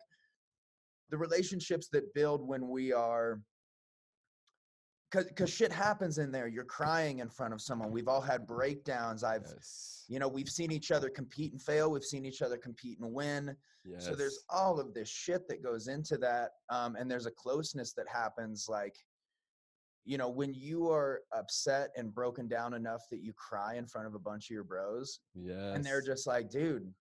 [1.10, 3.40] the relationships that build when we are
[5.10, 6.48] cause cause shit happens in there.
[6.48, 7.90] You're crying in front of someone.
[7.90, 9.24] We've all had breakdowns.
[9.24, 10.04] I've yes.
[10.08, 11.90] you know, we've seen each other compete and fail.
[11.90, 13.56] We've seen each other compete and win.
[13.84, 14.04] Yes.
[14.04, 16.50] So there's all of this shit that goes into that.
[16.68, 18.94] Um, and there's a closeness that happens like,
[20.04, 24.06] you know, when you are upset and broken down enough that you cry in front
[24.06, 26.92] of a bunch of your bros yeah and they're just like, dude,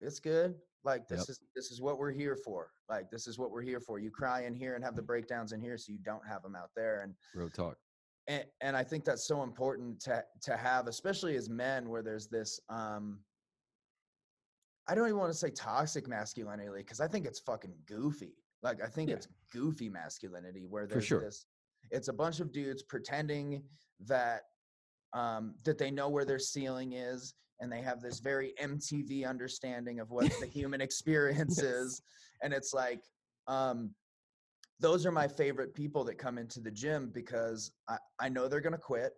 [0.00, 0.54] it's good.
[0.84, 1.28] Like this Yep.
[1.28, 2.70] is this is what we're here for.
[2.88, 4.00] Like this is what we're here for.
[4.00, 6.56] You cry in here and have the breakdowns in here so you don't have them
[6.56, 7.02] out there.
[7.02, 7.76] And real talk.
[8.26, 12.26] and, and I think that's so important to to have, especially as men, where there's
[12.26, 13.20] this um
[14.88, 18.34] I don't even want to say toxic masculinity because I think it's fucking goofy.
[18.64, 19.16] Like I think Yeah.
[19.16, 21.20] it's goofy masculinity where there's sure.
[21.20, 21.46] this
[21.92, 23.62] it's a bunch of dudes pretending
[24.06, 24.42] that
[25.12, 30.00] um that they know where their ceiling is and they have this very MTV understanding
[30.00, 31.66] of what the human experience Yes.
[31.66, 32.02] is
[32.42, 33.02] and it's like
[33.46, 33.94] um
[34.80, 38.60] those are my favorite people that come into the gym because I, I know they're
[38.60, 39.12] going to quit.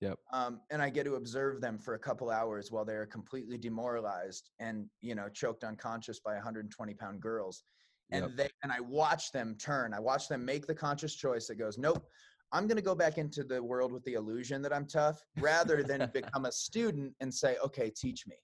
[0.00, 0.18] Yep.
[0.32, 4.50] Um, and I get to observe them for a couple hours while they're completely demoralized
[4.58, 7.62] and, you know, choked unconscious by 120 pound girls.
[8.10, 8.36] And Yep.
[8.36, 9.94] they, and I watch them turn.
[9.94, 12.06] I watch them make the conscious choice that goes, nope,
[12.52, 15.82] I'm going to go back into the world with the illusion that I'm tough rather
[15.82, 18.36] than become a student and say, okay, teach me,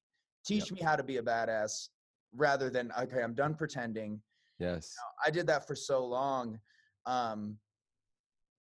[0.44, 1.88] teach me how to be a badass
[2.34, 4.20] rather than, okay, I'm done pretending.
[4.58, 4.94] Yes.
[5.24, 6.58] I did that for so long.
[7.06, 7.56] Um,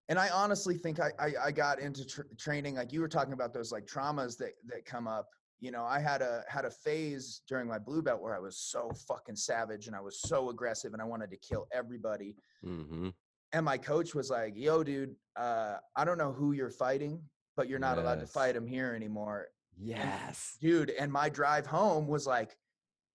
[0.09, 3.33] and I honestly think I, I, I got into tr- training, like you were talking
[3.33, 5.29] about those like traumas that, that come up.
[5.61, 8.57] You know, I had a, had a phase during my blue belt where I was
[8.57, 12.35] so fucking savage and I was so aggressive and I wanted to kill everybody.
[12.65, 13.09] Mm-hmm.
[13.51, 17.21] And my coach was like, yo, dude, uh, I don't know who you're fighting,
[17.57, 19.47] but you're not allowed to fight him here anymore.
[19.77, 20.57] Yes.
[20.61, 22.55] Dude, and my drive home was like,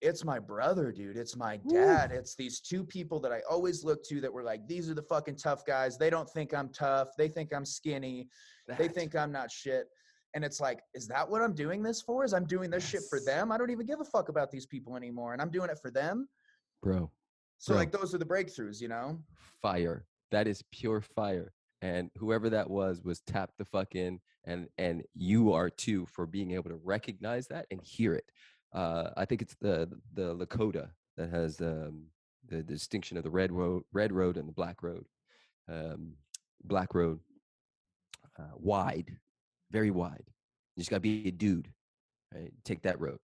[0.01, 1.17] it's my brother, dude.
[1.17, 2.13] It's my dad.
[2.13, 5.03] It's these two people that I always look to that were like, these are the
[5.03, 5.97] fucking tough guys.
[5.97, 7.09] They don't think I'm tough.
[7.17, 8.29] They think I'm skinny.
[8.79, 9.87] They think I'm not shit.
[10.35, 12.25] And it's like, is that what I'm doing this for?
[12.25, 13.53] Is I'm doing this shit for them?
[13.53, 15.33] I don't even give a fuck about these people anymore.
[15.33, 16.29] And I'm doing it for them.
[16.83, 17.11] bro.
[17.59, 17.79] So Bro.
[17.81, 19.19] like those are the breakthroughs, you know?
[19.63, 20.05] fire.
[20.33, 21.53] That is pure fire.
[21.83, 26.27] And whoever that was was tapped the fuck in, and and you are too for
[26.27, 28.25] being able to recognize that and hear it.
[28.75, 32.07] Uh, I think it's the the Lakota that has um,
[32.49, 35.05] the distinction of the red road, red road, and the black road.
[35.69, 36.15] Um,
[36.65, 37.21] black road,
[38.39, 39.17] uh, wide,
[39.75, 40.25] very wide.
[40.75, 41.69] You just gotta be a dude,
[42.33, 42.53] right?
[42.65, 43.19] Take that road.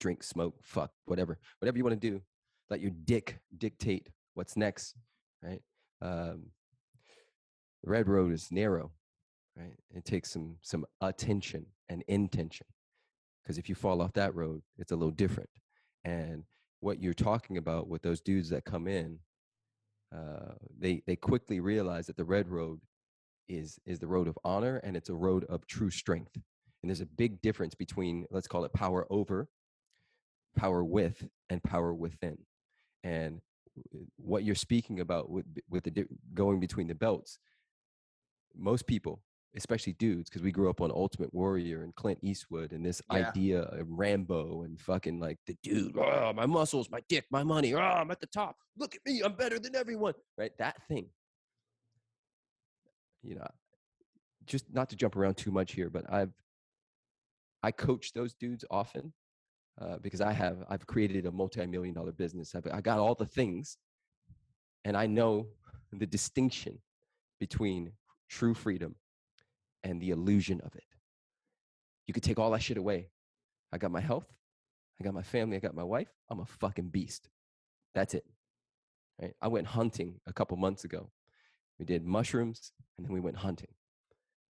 [0.00, 2.20] Drink, smoke, fuck, whatever, whatever you want to do.
[2.68, 4.94] Let your dick dictate what's next,
[5.42, 5.62] right?
[6.02, 6.50] Um,
[7.82, 8.90] the red road is narrow,
[9.56, 9.76] right?
[9.94, 12.66] It takes some some attention and intention,
[13.42, 15.50] because if you fall off that road, it's a little different.
[16.04, 16.44] And
[16.80, 19.18] what you're talking about with those dudes that come in,
[20.14, 22.80] uh, they they quickly realize that the red road
[23.48, 26.34] is is the road of honor and it's a road of true strength.
[26.82, 29.48] And there's a big difference between let's call it power over,
[30.56, 32.38] power with, and power within.
[33.02, 33.40] And
[34.16, 37.38] what you're speaking about with with the going between the belts,
[38.56, 39.22] most people,
[39.56, 43.28] especially dudes, because we grew up on Ultimate Warrior and Clint Eastwood and this Yeah.
[43.28, 47.74] idea of Rambo and fucking like the dude, oh, my muscles, my dick, my money,
[47.74, 48.56] oh, I'm at the top.
[48.76, 50.56] Look at me, I'm better than everyone, right?
[50.58, 51.10] That thing.
[53.22, 53.46] You know,
[54.46, 56.32] just not to jump around too much here, but I've
[57.62, 59.12] I coach those dudes often
[59.80, 62.54] uh, because I have I've created a multi-million dollar business.
[62.54, 63.78] I've, I got all the things,
[64.84, 65.48] and I know
[65.92, 66.78] the distinction
[67.40, 67.92] between
[68.28, 68.94] true freedom
[69.84, 70.84] and the illusion of it.
[72.06, 73.08] You could take all that shit away.
[73.72, 74.26] I got my health,
[75.00, 76.08] I got my family, I got my wife.
[76.30, 77.28] I'm a fucking beast.
[77.94, 78.24] That's it.
[79.20, 79.34] Right?
[79.40, 81.10] I went hunting a couple months ago,
[81.78, 83.70] we did mushrooms, and then we went hunting.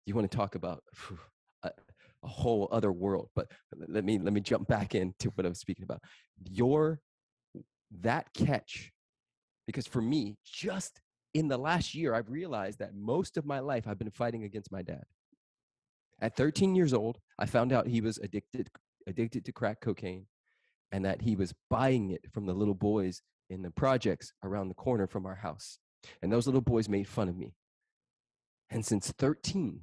[0.07, 1.19] You want to talk about phew,
[1.63, 1.71] a,
[2.23, 3.51] a whole other world, but
[3.89, 6.01] let me let me jump back into what I was speaking about.
[6.49, 7.01] Your
[8.01, 8.93] that catch,
[9.67, 11.01] because for me, just
[11.35, 14.73] in the last year, I've realized that most of my life I've been fighting against
[14.73, 15.05] my dad.
[16.21, 18.71] At 13 years old, I found out he was addicted
[19.07, 20.27] addicted to crack cocaine
[20.93, 24.75] and that he was buying it from the little boys in the projects around the
[24.75, 25.79] corner from our house.
[26.23, 27.55] And those little boys made fun of me.
[28.71, 29.83] And since 13,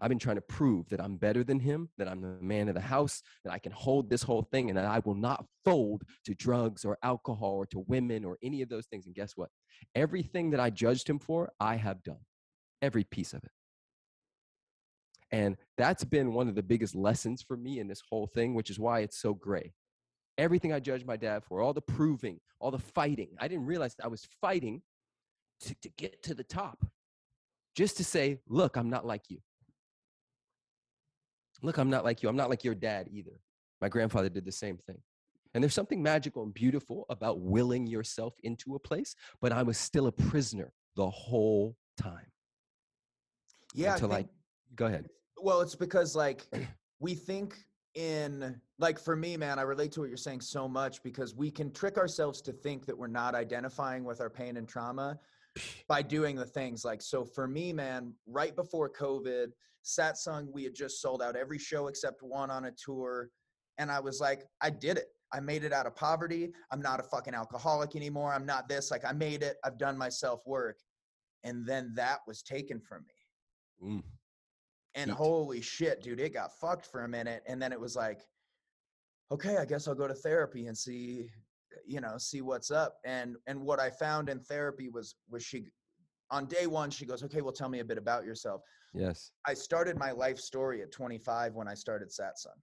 [0.00, 2.74] I've been trying to prove that I'm better than him, that I'm the man of
[2.74, 6.02] the house, that I can hold this whole thing, and that I will not fold
[6.24, 9.06] to drugs or alcohol or to women or any of those things.
[9.06, 9.50] And guess what?
[9.94, 12.20] Everything that I judged him for, I have done.
[12.80, 13.50] Every piece of it.
[15.30, 18.70] And that's been one of the biggest lessons for me in this whole thing, which
[18.70, 19.72] is why it's so gray.
[20.38, 23.96] Everything I judged my dad for, all the proving, all the fighting, I didn't realize
[24.02, 24.82] I was fighting
[25.60, 26.84] to, to get to the top.
[27.74, 29.38] Just to say, look, I'm not like you.
[31.62, 32.28] Look, I'm not like you.
[32.28, 33.40] I'm not like your dad either.
[33.80, 34.98] My grandfather did the same thing.
[35.54, 39.78] And there's something magical and beautiful about willing yourself into a place, but I was
[39.78, 42.26] still a prisoner the whole time.
[43.74, 43.94] Yeah.
[43.94, 44.28] Until I, think-
[44.76, 45.08] go ahead.
[45.40, 46.46] Well, it's because like
[47.00, 47.56] we think
[47.94, 51.50] in like for me, man, I relate to what you're saying so much because we
[51.50, 55.18] can trick ourselves to think that we're not identifying with our pain and trauma
[55.88, 59.48] by doing the things like so for me, man, right before COVID,
[59.84, 63.30] Satsang, we had just sold out every show except one on a tour.
[63.78, 65.06] And I was like, I did it.
[65.32, 66.52] I made it out of poverty.
[66.70, 68.32] I'm not a fucking alcoholic anymore.
[68.32, 68.90] I'm not this.
[68.90, 69.56] Like I made it.
[69.64, 70.78] I've done myself work.
[71.44, 73.88] And then that was taken from me.
[73.90, 74.02] Mm,
[74.94, 75.16] And Heat.
[75.16, 77.42] holy shit, dude, it got fucked for a minute.
[77.46, 78.20] And then it was like,
[79.30, 81.30] okay, I guess I'll go to therapy and see,
[81.86, 82.96] you know, see what's up.
[83.04, 85.66] And and what I found in therapy was was she
[86.30, 88.60] on day one, she goes, Okay, well, tell me a bit about yourself.
[88.94, 89.30] yes.
[89.46, 92.58] I started my life story at 25 when I started Satsang.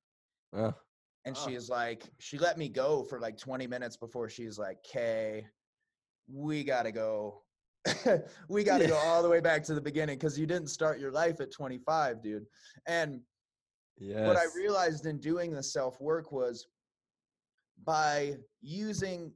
[0.55, 0.71] Uh,
[1.25, 1.47] And Oh.
[1.47, 5.47] she is like, she let me go for like 20 minutes before she's like, Kay,
[6.31, 7.41] we gotta go.
[8.49, 11.11] we gotta go all the way back to the beginning because you didn't start your
[11.11, 12.45] life at 25, dude.
[12.87, 13.21] And
[13.97, 14.27] yes.
[14.27, 16.67] what I realized in doing the self work was
[17.83, 19.31] by using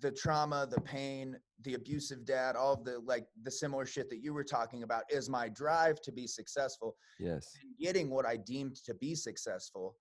[0.00, 4.22] the trauma, the pain, the abusive dad, all of the like the similar shit that
[4.22, 7.52] you were talking about is my drive to be successful Yes.
[7.60, 9.96] and getting what I deemed to be successful.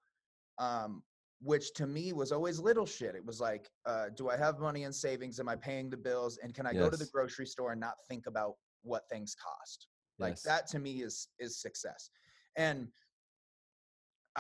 [0.57, 1.03] Um,
[1.43, 3.15] which to me was always little shit.
[3.15, 5.39] It was like, uh, do I have money in savings?
[5.39, 6.37] Am I paying the bills?
[6.37, 9.87] And can I go to the grocery store and not think about what things cost?
[10.19, 10.43] Like yes.
[10.43, 12.11] that to me is is success.
[12.57, 12.89] And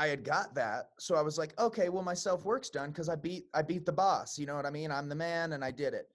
[0.01, 0.89] I had got that.
[0.99, 3.91] So I was like, okay, well my self-work's done because I beat I beat the
[3.91, 4.39] boss.
[4.39, 4.91] You know what I mean?
[4.91, 6.07] I'm the man and I did it.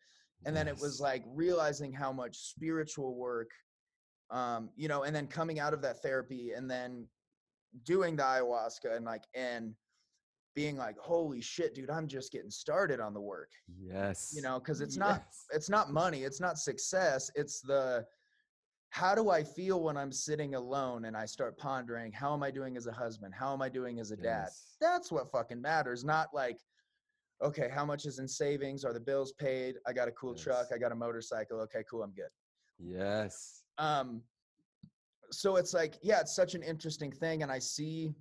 [0.44, 3.50] And then it was like realizing how much spiritual work
[4.30, 7.06] um, you know, and then coming out of that therapy and then
[7.84, 9.74] doing the ayahuasca and like and
[10.54, 13.50] being like, holy shit, dude, I'm just getting started on the work.
[13.78, 14.32] Yes.
[14.34, 18.04] You know, because it's not it's not money, it's not success, it's the
[18.90, 22.50] how do I feel when I'm sitting alone and I start pondering how am I
[22.50, 23.34] doing as a husband?
[23.34, 24.46] How am I doing as a dad?
[24.46, 24.76] Yes.
[24.80, 26.58] That's what fucking matters, not like
[27.42, 28.82] okay, how much is in savings?
[28.82, 29.76] Are the bills paid?
[29.86, 31.60] I got a cool truck, I got a motorcycle.
[31.60, 32.30] Okay, cool, I'm good.
[32.78, 33.62] Yes.
[33.78, 34.22] Um
[35.30, 38.14] so it's like yeah, it's such an interesting thing and I see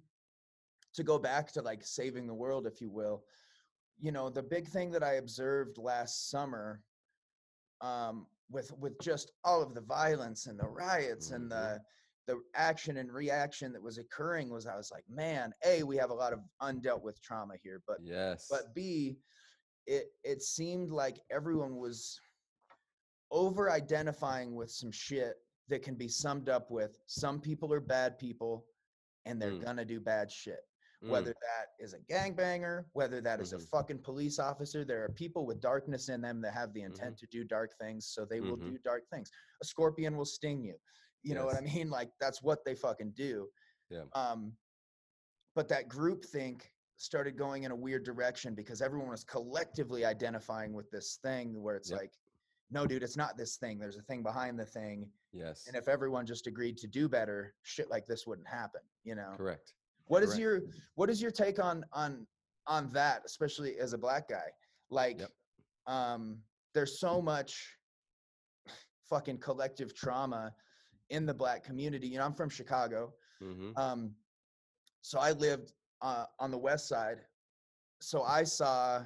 [0.95, 3.23] to go back to like saving the world if you will.
[3.99, 6.82] You know, the big thing that I observed last summer
[7.82, 11.79] um with with just all of the violence and the riots and the
[12.27, 16.10] the action and reaction that was occurring was I was like, man, A, we have
[16.10, 18.47] a lot of undealt with trauma here, but Yes.
[18.49, 19.17] but B,
[19.86, 22.19] it it seemed like everyone was
[23.31, 25.36] over identifying with some shit
[25.67, 28.65] that can be summed up with some people are bad people
[29.25, 29.63] and they're Mm.
[29.63, 30.67] gonna do bad shit.
[31.03, 33.69] Mm, Whether that is a gangbanger, whether that is a Mhm.
[33.69, 37.28] fucking police officer, there are people with darkness in them that have the intent to
[37.28, 38.72] do dark things, so they will Mhm.
[38.72, 39.30] do dark things.
[39.61, 40.80] A scorpion will sting you.
[41.22, 41.89] You know what I mean?
[41.89, 43.51] Like that's what they fucking do.
[43.89, 44.05] Yeah.
[44.13, 44.57] Um,
[45.53, 50.72] but that group think started going in a weird direction because everyone was collectively identifying
[50.74, 51.99] with this thing where it's Yep.
[51.99, 52.13] like,
[52.72, 53.78] no, dude, it's not this thing.
[53.80, 55.11] There's a thing behind the thing.
[55.32, 55.67] yes.
[55.67, 58.82] And if everyone just agreed to do better, shit like this wouldn't happen.
[59.03, 59.36] You know.
[59.36, 59.74] Correct.
[60.08, 60.41] What is correct.
[60.41, 60.62] your
[60.95, 62.26] what is your take on on
[62.68, 64.49] on that, especially as a black guy?
[64.89, 65.32] Like, Yep.
[65.88, 66.39] um,
[66.74, 67.78] there's so much
[69.10, 70.53] fucking collective trauma
[71.10, 72.08] in the black community.
[72.08, 73.14] You know, I'm from Chicago.
[73.41, 73.72] Mm-hmm.
[73.78, 74.16] Um,
[75.01, 77.22] so I lived uh, on the west side.
[78.01, 79.03] So I saw,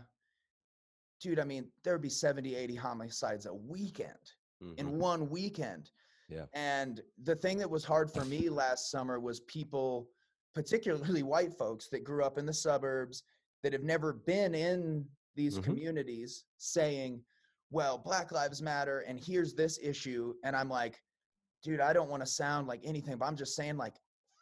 [1.22, 4.34] dude, I mean, there would be 70, 80 homicides a weekend
[4.64, 4.80] mm-hmm.
[4.80, 5.92] in one weekend.
[6.30, 6.46] Yeah.
[6.54, 10.10] And the thing that was hard for me last summer was people,
[10.56, 13.24] particularly white folks that grew up in the suburbs
[13.64, 15.64] that have never been in these Mhm.
[15.64, 17.24] communities saying,
[17.72, 20.34] well, Black Lives Matter and here's this issue.
[20.44, 21.02] And I'm like,
[21.64, 23.96] dude, I don't want to sound like anything, but I'm just saying, like,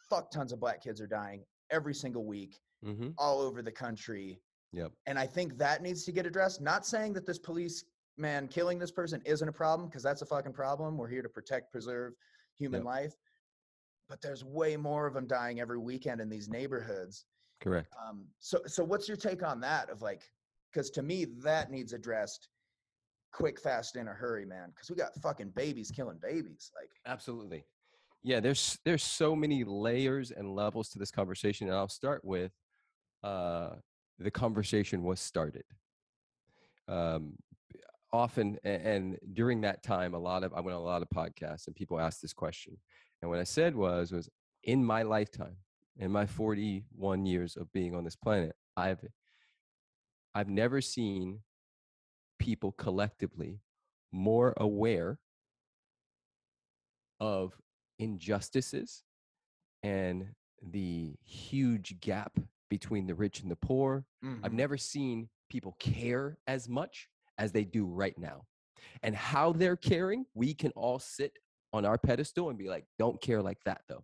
[0.10, 3.10] fuck tons of black kids are dying every single week Mm-hmm.
[3.18, 4.40] all over the country.
[4.72, 4.92] Yep.
[5.08, 6.62] And I think that needs to get addressed.
[6.62, 7.84] Not saying that this police
[8.18, 10.96] man killing this person isn't a problem, because that's a fucking problem.
[10.96, 12.14] We're here to protect, preserve
[12.56, 12.86] human Yep.
[12.86, 13.18] life.
[14.10, 17.26] But there's way more of them dying every weekend in these neighborhoods.
[17.62, 17.92] Correct.
[18.08, 19.90] Um, so, so what's your take on that?
[19.90, 20.22] Of like,
[20.72, 22.50] because to me that needs addressed
[23.34, 24.70] quick, fast, in a hurry, man.
[24.70, 26.72] Because we got fucking babies killing babies.
[26.80, 27.66] Like, Absolutely.
[28.24, 32.52] Yeah, there's there's so many layers and levels to this conversation, and I'll start with
[33.24, 33.76] uh,
[34.20, 35.64] the conversation was started.
[36.88, 37.34] Um,
[38.12, 41.10] often, a- and during that time, a lot of I went on a lot of
[41.10, 42.78] podcasts, and people asked this question,
[43.22, 44.30] and what I said was was
[44.64, 45.58] in my lifetime,
[45.98, 49.04] in my 41 years of being on this planet, I've
[50.36, 51.40] I've never seen
[52.38, 53.62] people collectively
[54.12, 55.20] more aware
[57.20, 57.60] of
[57.98, 59.04] injustices
[59.82, 60.28] and
[60.62, 62.40] the huge gap
[62.70, 64.06] between the rich and the poor.
[64.24, 64.54] I've mhm.
[64.54, 67.08] never seen people care as much
[67.38, 68.46] as they do right now.
[69.04, 71.34] And how they're caring, we can all sit
[71.74, 74.04] on our pedestal and be like, don't care like that, though.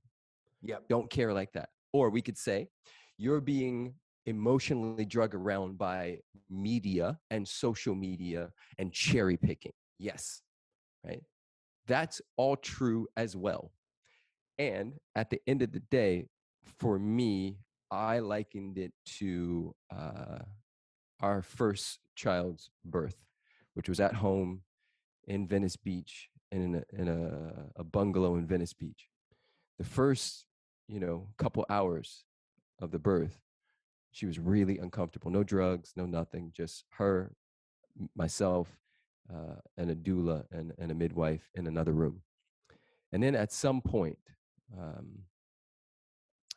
[0.62, 0.78] Yeah.
[0.90, 1.70] Don't care like that.
[1.92, 2.68] Or we could say,
[3.18, 3.96] you're being
[4.26, 9.74] emotionally drug around by media and social media and cherry picking.
[10.00, 10.42] Yes.
[11.06, 11.24] Right.
[11.88, 13.72] That's all true as well.
[14.58, 16.28] And at the end of the day,
[16.80, 17.58] for me,
[17.92, 20.40] I likened it to uh,
[21.20, 23.18] our first child's birth,
[23.74, 24.62] which was at home
[25.28, 26.30] in Venice Beach
[26.62, 29.08] in a, in a, a bungalow in Venice Beach.
[29.80, 30.46] The first,
[30.88, 32.24] you know, couple hours
[32.80, 33.40] of the birth,
[34.12, 35.32] she was really uncomfortable.
[35.32, 37.34] No drugs, no nothing, just her,
[38.16, 38.68] myself,
[39.34, 42.22] uh, and a doula and, and a midwife in another room.
[43.12, 44.18] And then at some point,
[44.78, 45.20] um,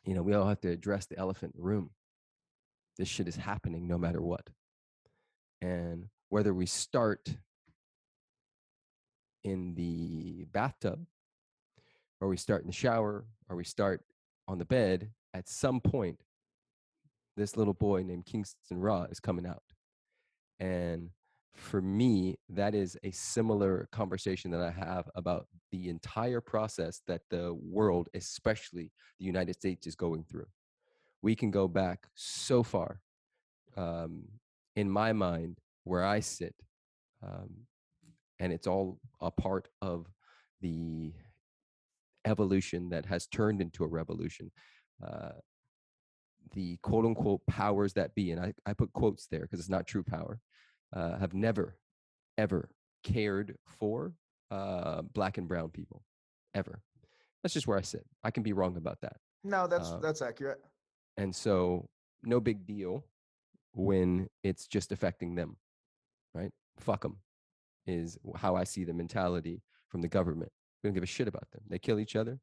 [0.05, 1.89] you know, we all have to address the elephant in the room.
[2.97, 4.49] This shit is happening no matter what.
[5.61, 7.37] And whether we start
[9.47, 11.05] in the bathtub,
[12.19, 14.01] or we start in the shower, or we start
[14.47, 16.19] on the bed, at some point,
[17.35, 19.63] this little boy named Kingston Raw is coming out.
[20.59, 21.11] And
[21.53, 27.21] for me, that is a similar conversation that I have about the entire process that
[27.29, 30.47] the world, especially the United States, is going through.
[31.21, 33.01] We can go back so far.
[33.75, 34.23] Um,
[34.75, 36.55] in my mind, where I sit,
[37.23, 37.67] um,
[38.39, 40.07] and it's all a part of
[40.61, 41.13] the
[42.25, 44.51] evolution that has turned into a revolution.
[45.05, 45.31] Uh,
[46.53, 49.87] the quote unquote powers that be, and I, I put quotes there because it's not
[49.87, 50.39] true power,
[50.93, 51.77] uh, have never,
[52.37, 52.69] ever
[53.03, 54.13] cared for
[54.51, 56.03] uh, black and brown people,
[56.53, 56.81] ever.
[57.43, 58.05] That's just where I sit.
[58.23, 59.17] I can be wrong about that.
[59.43, 60.59] No, that's Uh, that's accurate.
[61.17, 61.89] And so,
[62.23, 63.05] no big deal
[63.73, 65.57] when it's just affecting them,
[66.33, 66.51] right?
[66.79, 67.17] Fuck them
[67.87, 70.51] is how I see the mentality from the government.
[70.83, 71.61] We don't give a shit about them.
[71.67, 72.39] They kill each other.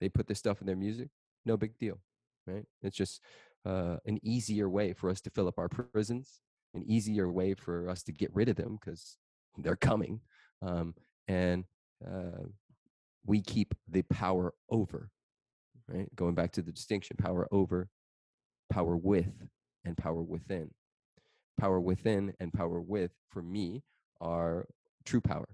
[0.00, 1.08] They put this stuff in their music.
[1.44, 1.98] No big deal,
[2.46, 2.64] right?
[2.82, 3.20] It's just
[3.64, 6.40] uh, an easier way for us to fill up our prisons,
[6.74, 9.16] an easier way for us to get rid of them because
[9.58, 10.20] they're coming.
[10.62, 10.94] Um,
[11.28, 11.64] and
[12.06, 12.44] uh,
[13.24, 15.10] we keep the power over,
[15.88, 16.14] right?
[16.14, 17.88] Going back to the distinction power over,
[18.70, 19.32] power with,
[19.84, 20.70] and power within.
[21.58, 23.82] Power within and power with, for me,
[24.20, 24.66] are
[25.06, 25.48] true power.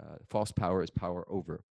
[0.00, 1.64] Uh, false power is power over.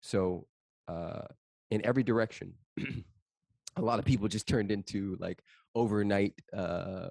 [0.00, 0.46] So,
[0.86, 1.22] uh,
[1.70, 2.52] in every direction,
[3.76, 5.42] a lot of people just turned into like
[5.74, 7.08] overnight uh,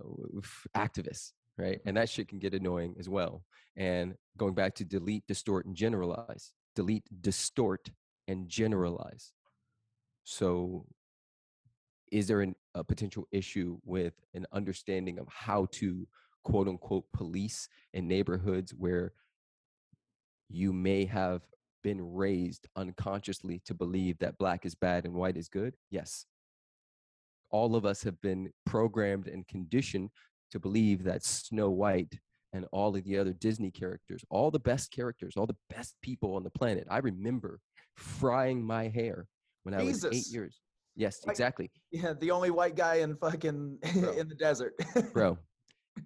[0.78, 1.80] activists, right?
[1.86, 3.44] And that shit can get annoying as well.
[3.76, 7.90] And going back to delete, distort, and generalize, delete, distort,
[8.28, 9.34] and generalize.
[10.24, 10.86] So,
[12.12, 16.08] is there an, a potential issue with an understanding of how to
[16.44, 19.14] quote unquote police in neighborhoods where
[20.54, 21.42] you may have
[21.84, 25.76] been raised unconsciously to believe that black is bad and white is good?
[25.90, 26.26] Yes.
[27.50, 30.10] All of us have been programmed and conditioned
[30.52, 32.20] to believe that Snow White
[32.54, 36.36] and all of the other Disney characters, all the best characters, all the best people
[36.36, 36.88] on the planet.
[36.90, 37.60] I remember
[37.98, 39.28] frying my hair
[39.64, 40.60] when I was eight years.
[40.96, 41.72] Yes, Like- exactly.
[41.92, 44.12] Yeah, the only white guy in fucking Bro.
[44.12, 44.74] in the desert.
[45.14, 45.38] bro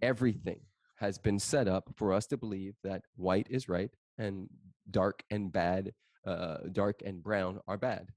[0.02, 0.60] everything
[0.98, 4.50] has been set up for us to believe that white is right and
[4.90, 5.94] dark and bad
[6.26, 8.10] uh, dark and brown are bad.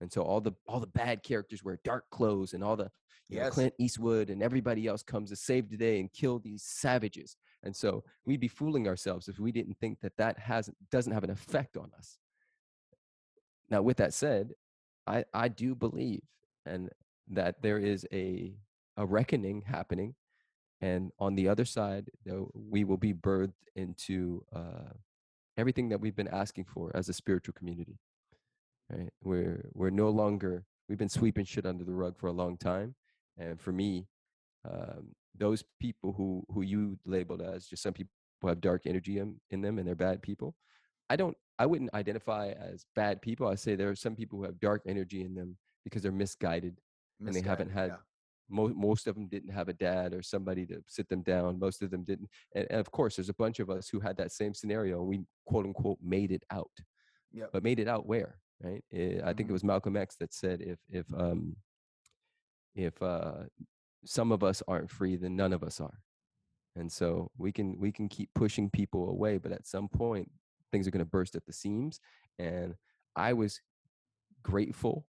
[0.00, 2.90] And so all the all the bad characters wear dark clothes, and all the
[3.28, 6.62] you know, Clint Eastwood and everybody else comes to save the day and kill these
[6.64, 7.36] savages.
[7.62, 11.24] And so we'd be fooling ourselves if we didn't think that that hasn't doesn't have
[11.24, 12.18] an effect on us.
[13.68, 14.52] Now, with that said,
[15.06, 16.22] I I do believe
[16.66, 16.90] and
[17.28, 18.54] that there is a
[18.96, 20.14] a reckoning happening,
[20.80, 24.92] and on the other side, though, we will be birthed into uh,
[25.60, 27.98] everything that we've been asking for as a spiritual community.
[28.90, 29.10] Right?
[29.22, 32.94] We're we're no longer we've been sweeping shit under the rug for a long time,
[33.38, 34.08] and for me,
[34.68, 38.10] um, those people who who you labeled as just some people
[38.42, 40.54] who have dark energy in, in them and they're bad people.
[41.08, 43.46] I don't I wouldn't identify as bad people.
[43.46, 46.78] I say there are some people who have dark energy in them because they're misguided
[47.20, 47.98] and they haven't Misguided, had
[48.50, 51.58] most most of them didn't have a dad or somebody to sit them down.
[51.58, 52.28] Most of them didn't.
[52.54, 54.98] And, and of course, there's a bunch of us who had that same scenario.
[55.00, 56.70] and We quote unquote made it out.
[57.32, 57.50] Yep.
[57.52, 58.38] but made it out where?
[58.60, 58.82] Right?
[58.92, 61.56] Eh, I think it was Malcolm X that said if if um
[62.74, 63.44] if uh
[64.04, 66.00] some of us aren't free, then none of us are.
[66.76, 70.30] And so we can we can keep pushing people away, but at some point
[70.72, 72.00] things are going to burst at the seams.
[72.38, 72.74] And
[73.16, 73.60] I was
[74.42, 75.06] grateful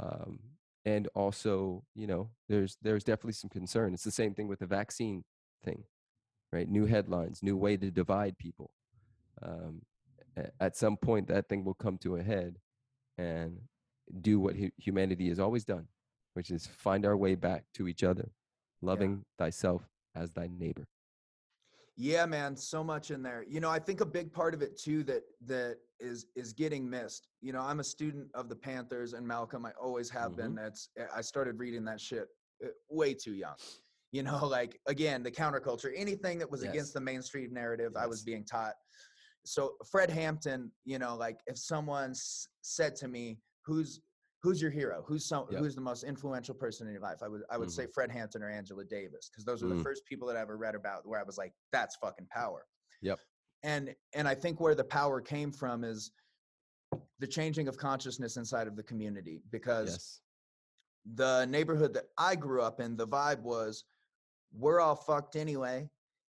[0.00, 0.40] um,
[0.84, 3.94] and also you know there's there's definitely some concern.
[3.94, 5.24] It's the same thing with the vaccine
[5.64, 5.84] thing
[6.52, 6.68] right?
[6.68, 8.70] New headlines new way to divide people.
[9.42, 9.82] Um,
[10.60, 12.56] at some point that thing will come to a head
[13.18, 13.58] and
[14.20, 15.86] do what hu- humanity has always done
[16.34, 18.30] which is find our way back to each other
[18.80, 19.82] loving thyself
[20.14, 20.86] as thy neighbor
[21.96, 23.44] Yeah, man, so much in there.
[23.46, 26.88] You know, I think a big part of it too that that is is getting
[26.88, 27.28] missed.
[27.42, 29.66] You know, I'm a student of the Panthers and Malcolm.
[29.66, 30.54] I always have been.
[30.54, 32.28] That's I started reading that shit
[32.64, 33.56] uh, way too young.
[34.12, 36.72] You know, like again, the counterculture, anything that was Yes.
[36.72, 38.74] against the mainstream narrative, I was being taught.
[39.44, 44.00] So Fred Hampton, you know, like if someone s- said to me, "Who's
[44.42, 45.02] who's your hero?
[45.06, 45.60] Who's some Yep.
[45.60, 48.42] who's the most influential person in your life?" I would I would say Fred Hampton
[48.42, 49.82] or Angela Davis because those were the Mm.
[49.82, 52.66] first people that I ever read about where I was like, "That's fucking power."
[53.02, 53.20] Yep.
[53.62, 56.12] And and I think where the power came from is
[57.18, 60.20] the changing of consciousness inside of the community because yes
[61.14, 63.84] the neighborhood that I grew up in, the vibe was
[64.52, 65.88] we're all fucked anyway.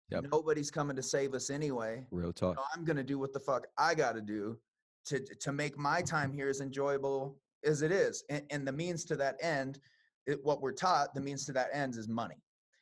[0.09, 0.25] Yep.
[0.31, 2.05] Nobody's coming to save us anyway.
[2.11, 4.59] real talk So I'm gonna do what the fuck I gotta do
[5.05, 8.23] to to make my time here as enjoyable as it is.
[8.29, 9.79] And, and the means to that end,
[10.27, 12.35] it, what we're taught, the means to that end is money.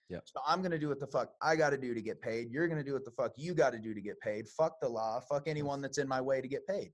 [0.10, 0.24] Yep.
[0.26, 2.50] So I'm gonna do what the fuck I gotta do to get paid.
[2.50, 4.48] You're gonna do what the fuck you gotta do to get paid.
[4.48, 5.20] Fuck the law.
[5.20, 6.92] Fuck anyone that's in my way to get paid.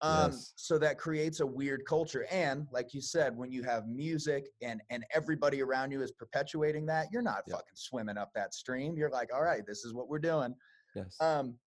[0.00, 0.52] Um, Yes.
[0.56, 2.24] So that creates a weird culture.
[2.30, 6.86] And like you said, when you have music and and everybody around you is perpetuating
[6.86, 7.56] that, you're not Yep.
[7.56, 8.96] fucking swimming up that stream.
[8.96, 10.54] You're like, all right, this is what we're doing.
[10.94, 11.58] yes Um,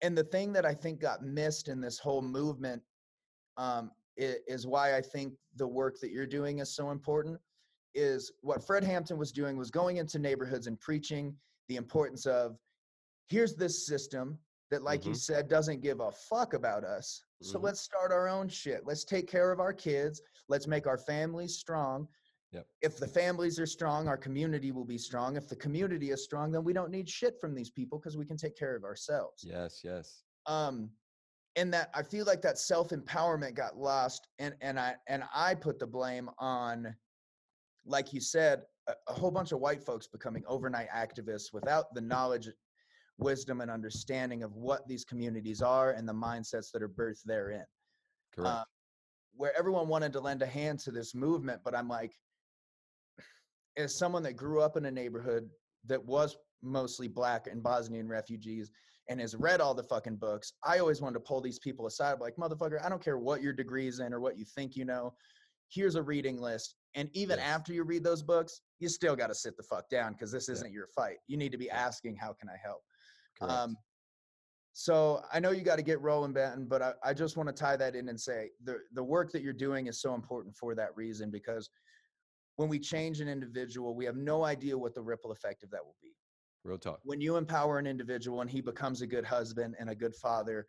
[0.00, 2.82] and the thing that I think got missed in this whole movement
[3.58, 7.38] um, is, is why I think the work that you're doing is so important.
[7.94, 11.36] Is what Fred Hampton was doing was going into neighborhoods and preaching
[11.68, 12.58] the importance of
[13.28, 14.38] here's this system
[14.70, 15.16] that, like you Mhm.
[15.16, 17.24] said, doesn't give a fuck about us.
[17.40, 17.64] So Mhm.
[17.64, 18.84] let's start our own shit.
[18.84, 20.20] Let's take care of our kids.
[20.48, 22.08] Let's make our families strong.
[22.50, 22.66] Yep.
[22.82, 25.36] If the families are strong, our community will be strong.
[25.36, 28.26] If the community is strong, then we don't need shit from these people because we
[28.26, 30.90] can take care of ourselves yes yes um
[31.56, 35.78] and that i feel like that self-empowerment got lost and and i and i put
[35.78, 36.94] the blame on
[37.86, 42.00] like you said a, a whole bunch of white folks becoming overnight activists without the
[42.00, 42.48] knowledge
[43.18, 47.64] wisdom and understanding of what these communities are and the mindsets that are birthed therein.
[48.34, 48.52] Correct.
[48.52, 48.64] uh,
[49.36, 52.12] where everyone wanted to lend a hand to this movement but i'm like
[53.76, 55.48] as someone that grew up in a neighborhood
[55.86, 58.70] that was mostly black and bosnian refugees
[59.08, 62.20] and has read all the fucking books i always wanted to pull these people aside.
[62.20, 65.14] Like motherfucker i don't care what your degrees in or what you think you know.
[65.70, 66.76] Here's a reading list.
[66.94, 67.48] And even Yes.
[67.48, 70.48] after you read those books you still got to sit the fuck down because this
[70.48, 71.16] isn't your fight.
[71.26, 72.82] You need to be asking how can i help?
[73.38, 73.52] Correct.
[73.52, 73.76] Um,
[74.72, 77.52] so I know you got to get rolling, Benton, but I, I just want to
[77.52, 80.74] tie that in and say the the work that you're doing is so important for
[80.74, 81.70] that reason because
[82.56, 85.84] when we change an individual, we have no idea what the ripple effect of that
[85.84, 86.12] will be.
[86.64, 89.94] Real talk When you empower an individual and he becomes a good husband and a
[89.94, 90.66] good father,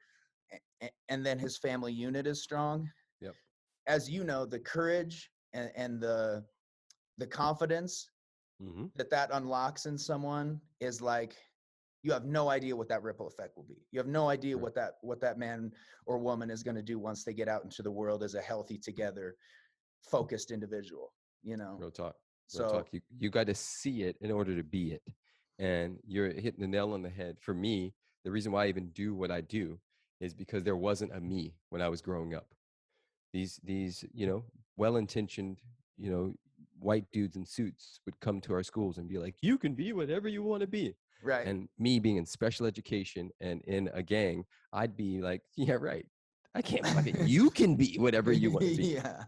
[1.09, 2.89] and then his family unit is strong.
[3.21, 3.35] Yep.
[3.87, 6.45] As you know, the courage and, and the
[7.17, 8.11] the confidence
[8.59, 11.35] hmm that that unlocks in someone is like
[12.03, 14.63] you have no idea what that ripple effect will be you have no idea Right.
[14.63, 15.71] what that what that man
[16.05, 18.41] or woman is going to do once they get out into the world as a
[18.41, 19.35] healthy together
[20.09, 22.15] focused individual you know real talk
[22.47, 22.87] so Real talk.
[22.93, 25.01] You you got to see it in order to be it,
[25.59, 27.37] and you're hitting the nail on the head.
[27.39, 27.93] For me,
[28.23, 29.79] the reason why I even do what I do
[30.19, 32.47] is because there wasn't a me when I was growing up.
[33.33, 34.43] These these you know
[34.77, 35.61] well intentioned
[35.97, 36.33] you know
[36.79, 39.93] white dudes in suits would come to our schools and be like, "You can be
[39.93, 41.45] whatever you want to be." Right.
[41.47, 46.05] And me being in special education and in a gang, I'd be like, "Yeah, right.
[46.53, 47.27] I can't fucking.
[47.27, 48.83] you can be whatever you want to be.
[48.83, 49.23] yeah.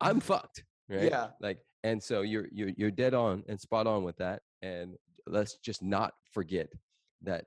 [0.00, 1.04] I'm fucked." Right.
[1.04, 1.28] Yeah.
[1.40, 4.42] Like, and so you're you're you're dead on and spot on with that.
[4.62, 4.96] And
[5.30, 6.68] let's just not forget
[7.22, 7.44] that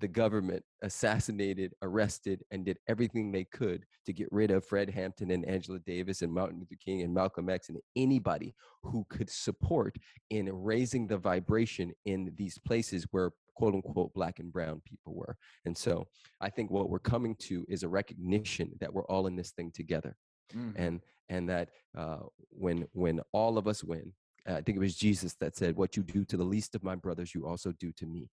[0.00, 5.30] the government assassinated, arrested, and did everything they could to get rid of Fred Hampton
[5.30, 9.96] and Angela Davis and Martin Luther King and Malcolm X and anybody who could support
[10.30, 15.36] in raising the vibration in these places where quote unquote black and brown people were.
[15.64, 16.06] And so
[16.40, 19.72] I think what we're coming to is a recognition that we're all in this thing
[19.72, 20.16] together.
[20.54, 20.74] Mhm.
[20.76, 24.12] And and that uh, when when all of us win,
[24.48, 26.82] Uh, I think it was Jesus that said, "What you do to the least of
[26.82, 28.30] my brothers, you also do to me."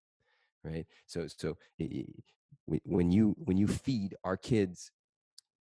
[0.63, 0.87] Right.
[1.05, 1.57] So so
[2.85, 4.91] when you when you feed our kids,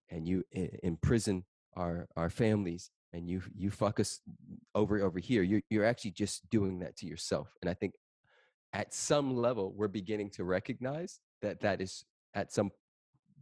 [0.09, 0.43] and you
[0.83, 1.43] imprison
[1.75, 4.21] our our families, and you you fuck us
[4.75, 7.49] over over here, you're you're actually just doing that to yourself.
[7.61, 7.93] And I think
[8.73, 12.71] at some level we're beginning to recognize that that is at some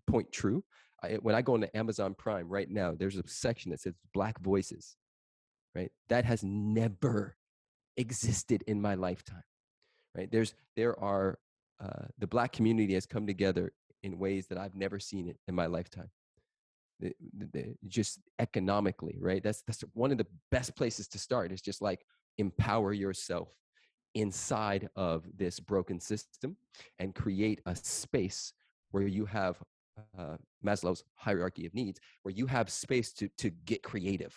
[0.08, 0.64] point true.
[1.04, 4.40] I, when I go into Amazon Prime right now, there's a section that says Black
[4.40, 4.98] Voices,
[5.76, 5.92] right?
[6.10, 7.36] That has never
[7.98, 9.44] existed in my lifetime,
[10.16, 10.32] right?
[10.32, 11.40] There's there are
[11.84, 15.56] uh, the Black community has come together in ways that I've never seen it in
[15.56, 16.10] my lifetime.
[17.00, 19.42] The- the- the- just economically, right?
[19.44, 21.52] That's that's one of the best places to start.
[21.52, 22.06] Is just like
[22.38, 23.50] empower yourself
[24.14, 26.58] inside of this broken system
[27.00, 28.54] and create a space
[28.92, 29.58] where you have
[30.18, 34.36] uh, Maslow's hierarchy of needs, where you have space to to get creative.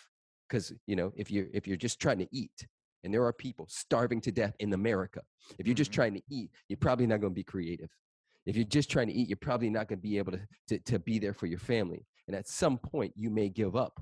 [0.55, 2.65] Because you know, if you're if you're just trying to eat,
[3.03, 5.21] and there are people starving to death in America,
[5.59, 5.95] if you're just Mhm.
[5.95, 7.89] trying to eat, you're probably not going to be creative.
[8.45, 10.79] If you're just trying to eat, you're probably not going to be able to, to
[10.79, 12.07] to be there for your family.
[12.27, 14.01] And at some point, you may give up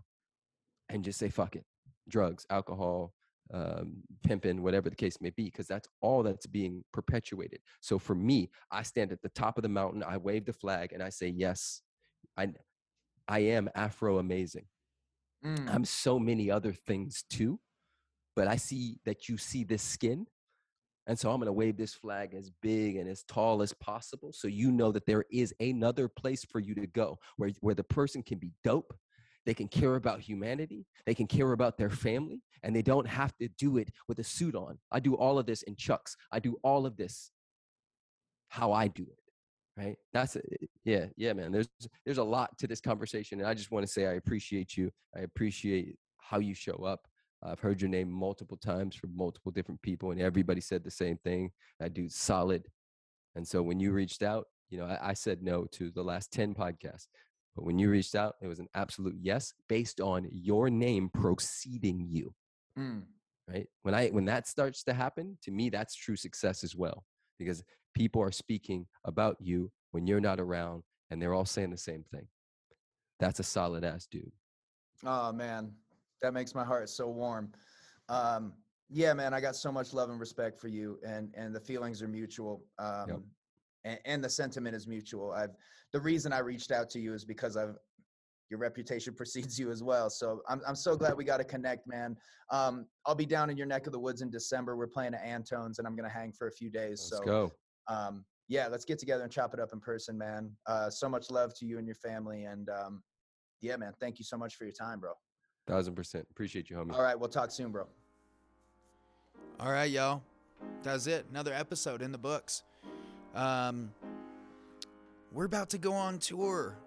[0.89, 1.66] and just say, "Fuck it,"
[2.08, 3.16] drugs, alcohol,
[3.51, 7.62] um, pimping, whatever the case may be, because that's all that's being perpetuated.
[7.82, 10.93] So for me, I stand at the top of the mountain, I wave the flag,
[10.93, 11.82] and I say, yes,
[12.38, 12.54] I,
[13.28, 14.68] I am Afro amazing.
[15.46, 15.74] Mm.
[15.74, 17.60] I'm so many other things too,
[18.36, 20.26] but I see that you see this skin.
[21.06, 24.32] And so I'm going to wave this flag as big and as tall as possible
[24.32, 27.84] so you know that there is another place for you to go where, where the
[27.84, 28.94] person can be dope,
[29.46, 33.36] they can care about humanity, they can care about their family, and they don't have
[33.38, 34.78] to do it with a suit on.
[34.94, 36.16] I do all of this in chucks.
[36.32, 37.32] I do all of this
[38.48, 39.23] how I do it.
[39.78, 39.96] Right?
[40.14, 40.38] That's.
[40.86, 41.52] Yeah, yeah, man.
[41.52, 41.68] There's
[42.06, 44.92] there's a lot to this conversation, and I just want to say I appreciate you.
[45.16, 47.08] I appreciate how you show up.
[47.44, 51.18] I've heard your name multiple times from multiple different people, and everybody said the same
[51.18, 51.52] thing.
[51.80, 52.68] That dude's solid.
[53.36, 56.32] And so when you reached out, you know, I, I said no to the last
[56.32, 57.08] 10 podcasts.
[57.56, 62.08] But when you reached out, it was an absolute yes based on your name preceding
[62.10, 62.34] you.
[62.78, 63.04] Mm.
[63.48, 63.68] Right.
[63.82, 67.04] When I when that starts to happen, to me, that's true success as well.
[67.40, 67.64] Because
[67.94, 72.04] people are speaking about you when you're not around and they're all saying the same
[72.12, 72.28] thing.
[73.20, 74.32] That's a solid ass dude.
[75.06, 75.72] Oh man,
[76.22, 77.52] that makes my heart so warm.
[78.10, 78.54] Um,
[78.90, 82.02] yeah, man, I got so much love and respect for you, and and the feelings
[82.02, 82.64] are mutual.
[82.80, 83.24] Um,
[83.86, 85.32] and, and the sentiment is mutual.
[85.32, 85.56] I've
[85.92, 87.76] the reason I reached out to you is because I've
[88.54, 90.10] your reputation precedes you as well.
[90.10, 92.16] So I'm I'm so glad we got to connect, man.
[92.51, 94.78] Um, I'll be down in your neck of the woods in December.
[94.78, 97.10] We're playing at Antone's, and I'm gonna hang for a few days.
[97.12, 97.51] Let's so go.
[97.88, 100.51] um, yeah, let's get together and chop it up in person, man.
[100.68, 103.01] Uh, so much love to you and your family, and um,
[103.62, 105.14] yeah, man, thank you so much for your time, bro.
[105.66, 106.28] Thousand percent.
[106.30, 106.93] Appreciate you, homie.
[106.93, 107.88] All right, we'll talk soon, bro.
[109.60, 110.22] All right, y'all.
[110.84, 111.26] That's it.
[111.32, 112.64] Another episode in the books.
[113.34, 113.91] Um,
[115.32, 116.78] we're about to go on tour.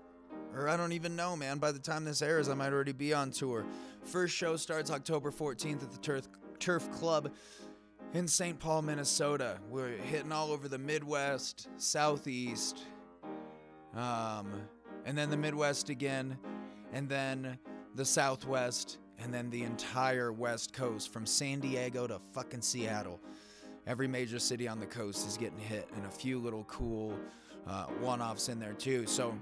[0.57, 1.59] Or I don't even know, man.
[1.59, 3.66] By the time this airs, I might already be on tour.
[4.04, 6.28] First show starts October 14th at the Turf,
[6.59, 7.30] Turf Club
[8.14, 8.59] in St.
[8.59, 9.59] Paul, Minnesota.
[9.68, 12.78] We're hitting all over the Midwest, Southeast,
[13.94, 14.50] um,
[15.04, 16.38] and then the Midwest again,
[16.92, 17.59] and then
[17.94, 23.20] the Southwest, and then the entire West Coast from San Diego to fucking Seattle.
[23.86, 27.14] Every major city on the coast is getting hit, and a few little cool
[27.66, 29.07] uh, one offs in there too.
[29.07, 29.36] So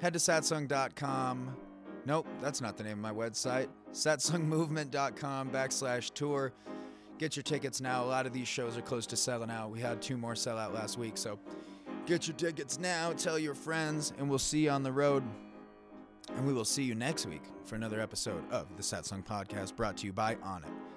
[0.00, 1.56] head to satsang.com.
[2.06, 3.68] Nope, that's not the name of my website.
[3.92, 6.52] Satsangmovement.com backslash tour.
[7.18, 8.04] Get your tickets now.
[8.04, 9.70] A lot of these shows are close to selling out.
[9.70, 11.38] We had two more sell out last week, so
[12.06, 13.12] get your tickets now.
[13.12, 15.24] Tell your friends, and we'll see you on the road.
[16.36, 19.96] And we will see you next week for another episode of the Satsang Podcast brought
[19.98, 20.87] to you by Onnit.